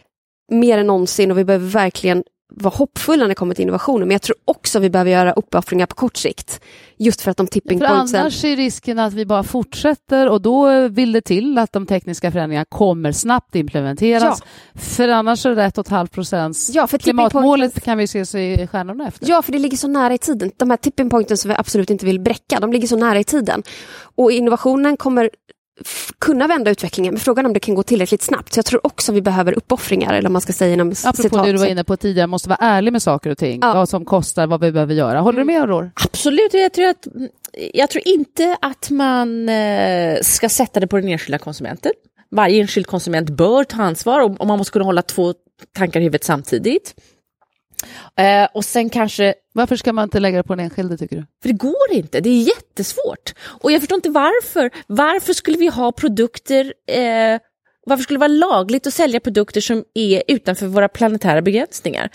[0.52, 4.06] mer än någonsin och vi behöver verkligen vara hoppfulla när det kommer till innovationer.
[4.06, 6.60] Men jag tror också vi behöver göra uppoffringar på kort sikt.
[6.98, 8.20] Just för att de tipping För pointsen...
[8.20, 12.32] annars är risken att vi bara fortsätter och då vill det till att de tekniska
[12.32, 14.42] förändringarna kommer snabbt implementeras.
[14.74, 18.62] För annars är det 1,5 procents Ja, för tipping klimatmålet pointsen- kan vi se sig
[18.62, 19.30] i stjärnorna efter.
[19.30, 20.50] Ja, för det ligger så nära i tiden.
[20.56, 23.24] De här tipping pointen som vi absolut inte vill bräcka, de ligger så nära i
[23.24, 23.62] tiden.
[24.16, 25.30] Och innovationen kommer
[26.18, 28.52] kunna vända utvecklingen, men frågan är om det kan gå tillräckligt snabbt.
[28.54, 31.44] Så jag tror också vi behöver uppoffringar, eller om man ska säga inom Apropå citat.
[31.44, 33.60] det du var inne på tidigare, måste vara ärlig med saker och ting.
[33.62, 33.74] Ja.
[33.74, 35.20] Vad som kostar, vad vi behöver göra.
[35.20, 35.90] Håller du med Aurore?
[36.04, 37.06] Absolut, jag tror, att,
[37.74, 41.92] jag tror inte att man eh, ska sätta det på den enskilda konsumenten.
[42.30, 45.34] Varje enskild konsument bör ta ansvar och, och man måste kunna hålla två
[45.76, 46.94] tankar i huvudet samtidigt.
[48.18, 51.26] Eh, och sen kanske Varför ska man inte lägga det på den enskilde tycker du?
[51.42, 53.34] för det går inte, det är jättesvårt.
[53.60, 54.70] Och jag förstår inte varför.
[54.86, 57.40] Varför skulle vi ha produkter, eh,
[57.86, 62.10] varför skulle det vara lagligt att sälja produkter som är utanför våra planetära begränsningar?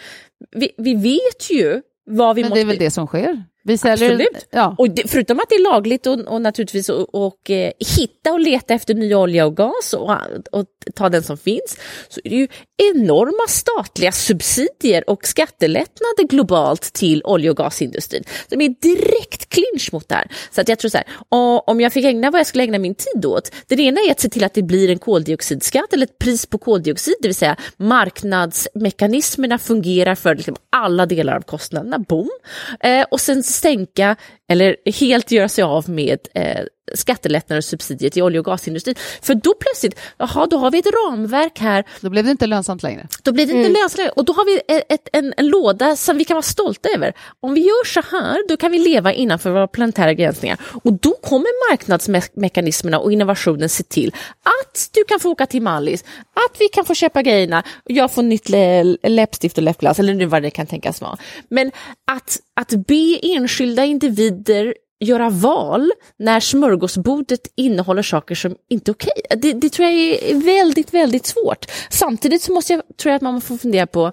[0.51, 2.59] Vi, vi vet ju vad vi Men måste...
[2.59, 3.43] det är väl det som sker?
[3.63, 4.47] Vi säljer, Absolut.
[4.51, 4.75] Ja.
[4.77, 8.39] Och det, förutom att det är lagligt och, och naturligtvis och, och eh, hitta och
[8.39, 10.11] leta efter ny olja och gas och,
[10.51, 11.77] och ta den som finns,
[12.09, 12.47] så är det ju
[12.93, 18.23] enorma statliga subsidier och skattelättnader globalt till olje och gasindustrin.
[18.49, 20.31] De är direkt clinch mot det här.
[20.51, 21.05] Så att jag tror så här,
[21.69, 24.19] om jag fick ägna vad jag skulle ägna min tid åt, det ena är att
[24.19, 27.55] se till att det blir en koldioxidskatt eller ett pris på koldioxid, det vill säga
[27.77, 32.29] marknadsmekanismerna fungerar för liksom alla delar av kostnaderna, boom.
[32.79, 34.15] Eh, och sen stänka
[34.51, 38.95] eller helt göra sig av med eh, skattelättnader och subsidier till olje och gasindustrin.
[39.21, 41.83] För då plötsligt, jaha, då har vi ett ramverk här.
[42.01, 43.07] Då blev det inte lönsamt längre.
[43.23, 43.81] Då blir det inte mm.
[43.81, 46.89] lönsamt och då har vi ett, ett, en, en, låda som vi kan vara stolta
[46.89, 47.13] över.
[47.39, 50.57] Om vi gör så här, då kan vi leva innanför våra planetära begränsningar.
[50.83, 56.03] Och då kommer marknadsmekanismerna och innovationen se till att du kan få åka till Mallis,
[56.33, 58.49] att vi kan få köpa grejerna, jag får nytt
[59.03, 61.17] läppstift och läppglas, eller nu vad det kan tänkas vara.
[61.49, 61.71] Men
[62.11, 64.40] att, att be enskilda individer
[64.99, 69.21] göra val när smörgåsbordet innehåller saker som inte är okej.
[69.41, 71.65] Det, det, tror jag är väldigt, väldigt svårt.
[71.89, 74.11] Samtidigt så måste jag, tror jag att man får fundera på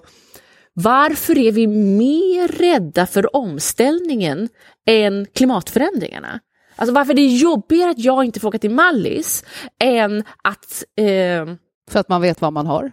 [0.73, 4.49] varför är vi mer rädda för omställningen
[4.87, 6.39] än klimatförändringarna?
[6.75, 9.43] Alltså varför är det jobbigare att jag inte får åka till Mallis
[9.83, 10.83] än att...
[10.97, 11.55] Eh,
[11.91, 12.91] för att man vet vad man har?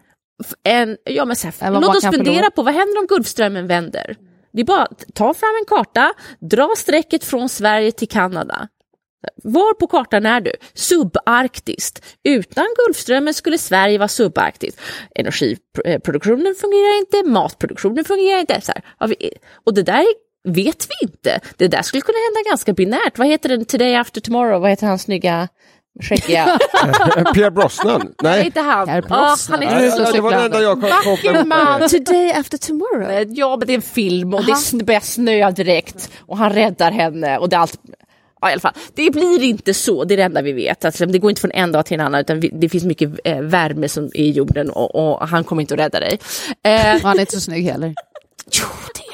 [0.62, 2.50] En, ja, men så här, låt oss fundera förlora.
[2.50, 4.16] på vad händer om Gulfströmmen vänder?
[4.56, 8.68] Det är bara att ta fram en karta, dra strecket från Sverige till Kanada.
[9.42, 10.52] Var på kartan är du?
[10.74, 12.04] Subarktiskt.
[12.24, 14.80] Utan Gulfströmmen skulle Sverige vara subarktiskt.
[15.14, 18.60] Energiproduktionen fungerar inte, matproduktionen fungerar inte.
[18.60, 18.82] Så här.
[19.64, 20.04] Och det där
[20.48, 21.40] vet vi inte.
[21.56, 23.18] Det där skulle kunna hända ganska binärt.
[23.18, 24.60] Vad heter den Today After Tomorrow?
[24.60, 25.48] Vad heter han snygga
[26.00, 26.58] Skäggiga.
[27.34, 28.14] Pierre Brosnan?
[28.22, 28.46] Nej.
[28.46, 28.86] inte han.
[28.86, 29.60] Pierre Brosnan.
[29.60, 31.88] Oh, han är ja, det var den enda jag kom man.
[31.88, 33.10] Today after tomorrow.
[33.10, 34.58] Eh, ja, men det är en film och Aha.
[34.72, 37.80] det börjar snöa direkt och han räddar henne och det är allt
[38.40, 38.72] Ja, i alla fall.
[38.94, 40.84] Det blir inte så, det är det enda vi vet.
[40.84, 43.40] Alltså, det går inte från en dag till en annan utan det finns mycket eh,
[43.40, 46.18] värme som är i jorden och, och, han kommer inte att rädda dig.
[46.62, 47.94] Eh, han är inte så snygg heller.
[48.50, 49.05] Jo, det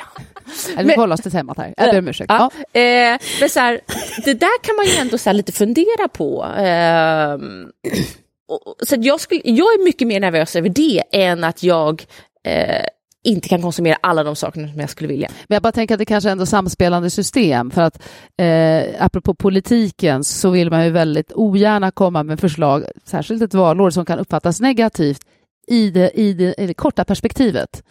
[0.77, 1.75] eller vi håller oss till temat här.
[1.77, 2.27] Jag ber om ursäkt.
[2.29, 2.51] Ja.
[2.73, 2.81] Ja.
[2.81, 3.81] Eh, men så här,
[4.25, 6.45] det där kan man ju ändå så lite fundera på.
[6.45, 7.39] Eh,
[8.83, 12.05] så jag, skulle, jag är mycket mer nervös över det än att jag
[12.47, 12.87] eh,
[13.25, 15.29] inte kan konsumera alla de sakerna som jag skulle vilja.
[15.47, 18.03] Men jag bara tänker att det kanske är ändå samspelande system för att
[18.37, 23.91] eh, apropå politiken så vill man ju väldigt ogärna komma med förslag, särskilt ett valår,
[23.91, 25.21] som kan uppfattas negativt
[25.67, 27.83] i det, i det, i det korta perspektivet.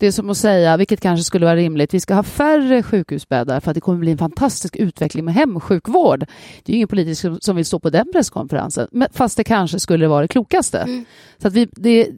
[0.00, 3.60] Det är som att säga, vilket kanske skulle vara rimligt, vi ska ha färre sjukhusbäddar
[3.60, 6.26] för att det kommer bli en fantastisk utveckling med hemsjukvård.
[6.64, 10.22] Det är ingen politiker som vill stå på den presskonferensen, fast det kanske skulle vara
[10.22, 10.78] det klokaste.
[10.78, 11.04] Mm.
[11.38, 12.08] Så att vi, det,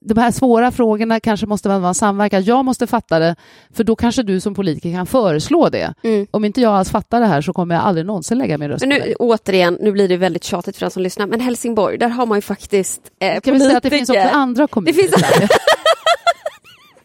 [0.00, 2.44] de här svåra frågorna kanske måste vara samverkan.
[2.44, 3.36] Jag måste fatta det,
[3.72, 5.94] för då kanske du som politiker kan föreslå det.
[6.02, 6.26] Mm.
[6.30, 8.86] Om inte jag alls fattar det här så kommer jag aldrig någonsin lägga min röst
[8.86, 12.08] men nu, Återigen, nu blir det väldigt tjatigt för den som lyssnar, men Helsingborg, där
[12.08, 13.52] har man ju faktiskt eh, kan politiker.
[13.52, 14.92] vi säga att det finns också andra kommuner?
[14.92, 15.24] Det finns...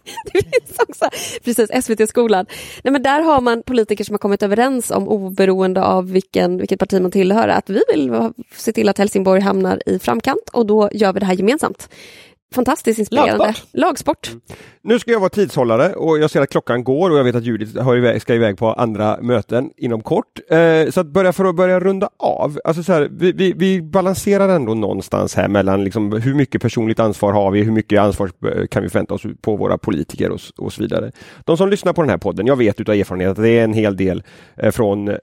[0.33, 1.09] det finns också,
[1.43, 2.45] precis, SVT-skolan.
[2.83, 6.79] Nej, men där har man politiker som har kommit överens om, oberoende av vilken, vilket
[6.79, 10.89] parti man tillhör, att vi vill se till att Helsingborg hamnar i framkant och då
[10.93, 11.89] gör vi det här gemensamt.
[12.55, 13.37] Fantastiskt inspirerande.
[13.37, 13.69] Lagsport.
[13.73, 14.27] Lagsport.
[14.27, 14.41] Mm.
[14.87, 17.43] Nu ska jag vara tidshållare och jag ser att klockan går och jag vet att
[17.43, 20.39] Judith har iväg, ska iväg på andra möten inom kort.
[20.49, 23.81] Eh, så att börja, för att börja runda av, alltså så här, vi, vi, vi,
[23.81, 28.31] balanserar ändå någonstans här mellan liksom, hur mycket personligt ansvar har vi, hur mycket ansvar
[28.45, 31.11] eh, kan vi förvänta oss på våra politiker och, och så vidare.
[31.45, 33.73] De som lyssnar på den här podden, jag vet utav erfarenhet att det är en
[33.73, 34.23] hel del
[34.57, 35.15] eh, från eh,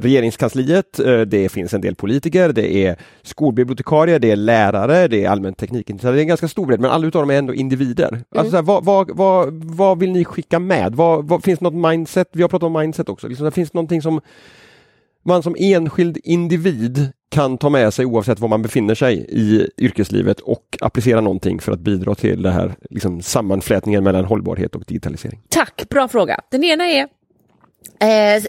[0.00, 5.30] regeringskansliet, eh, det finns en del politiker, det är skolbibliotekarier, det är lärare, det är
[5.30, 8.08] allmän teknikintresserade, det är en ganska stor bredd, men alla utav dem är ändå individer.
[8.08, 8.24] Mm.
[8.36, 10.94] Alltså, här, vad, vad, vad, vad vill ni skicka med?
[10.94, 12.28] Vad, finns det något mindset?
[12.32, 13.28] Vi har pratat om mindset också.
[13.28, 14.20] Liksom, det finns någonting som
[15.24, 20.40] man som enskild individ kan ta med sig oavsett var man befinner sig i yrkeslivet
[20.40, 25.40] och applicera någonting för att bidra till det här liksom, sammanflätningen mellan hållbarhet och digitalisering?
[25.48, 26.40] Tack, bra fråga.
[26.50, 27.08] Den ena är
[28.00, 28.42] eh,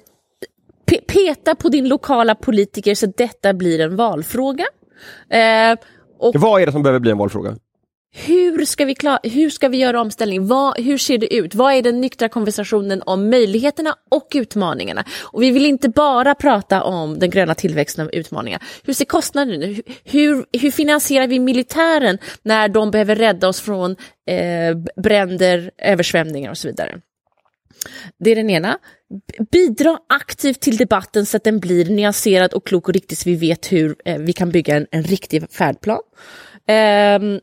[1.07, 4.66] peta på din lokala politiker så detta blir en valfråga.
[5.30, 5.78] Eh,
[6.20, 6.36] och...
[6.36, 7.55] Vad är det som behöver bli en valfråga?
[8.16, 10.47] Hur ska vi, klara, hur ska vi göra omställning?
[10.47, 11.55] Vad, hur ser det ut?
[11.55, 15.05] Vad är den nyktra konversationen om möjligheterna och utmaningarna?
[15.22, 18.64] Och vi vill inte bara prata om den gröna tillväxten och utmaningar.
[18.84, 19.88] Hur ser kostnaden ut?
[20.03, 23.91] Hur, hur finansierar vi militären när de behöver rädda oss från
[24.30, 27.01] eh, bränder, översvämningar och så vidare?
[28.20, 28.78] Det är den ena.
[29.51, 33.36] Bidra aktivt till debatten så att den blir nyanserad och klok och riktig så vi
[33.36, 35.99] vet hur eh, vi kan bygga en, en riktig färdplan.
[36.68, 37.39] Eh,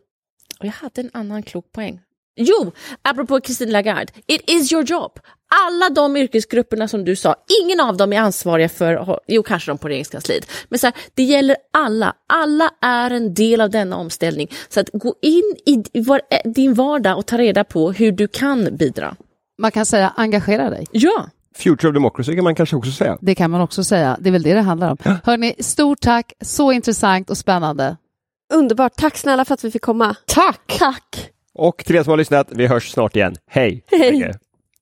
[0.61, 2.01] och jag hade en annan klok poäng.
[2.37, 5.19] Jo, apropå Christine Lagarde, it is your job.
[5.69, 9.79] Alla de yrkesgrupperna som du sa, ingen av dem är ansvariga för, jo kanske de
[9.79, 12.15] på regeringskansliet, men så här, det gäller alla.
[12.27, 14.49] Alla är en del av denna omställning.
[14.69, 18.77] Så att gå in i eh, din vardag och ta reda på hur du kan
[18.77, 19.17] bidra.
[19.59, 20.87] Man kan säga engagera dig.
[20.93, 21.29] Ja.
[21.57, 23.19] Future of Democracy kan man kanske också säga.
[23.21, 24.17] Det kan man också säga.
[24.21, 24.97] Det är väl det det handlar om.
[25.25, 26.33] Hörni, stort tack.
[26.41, 27.97] Så intressant och spännande.
[28.51, 28.92] Underbart.
[28.96, 30.16] Tack snälla för att vi fick komma.
[30.26, 30.76] Tack!
[30.78, 31.30] Tack!
[31.55, 33.36] Och till er som har lyssnat, vi hörs snart igen.
[33.46, 33.84] Hej!
[33.90, 34.34] Hej!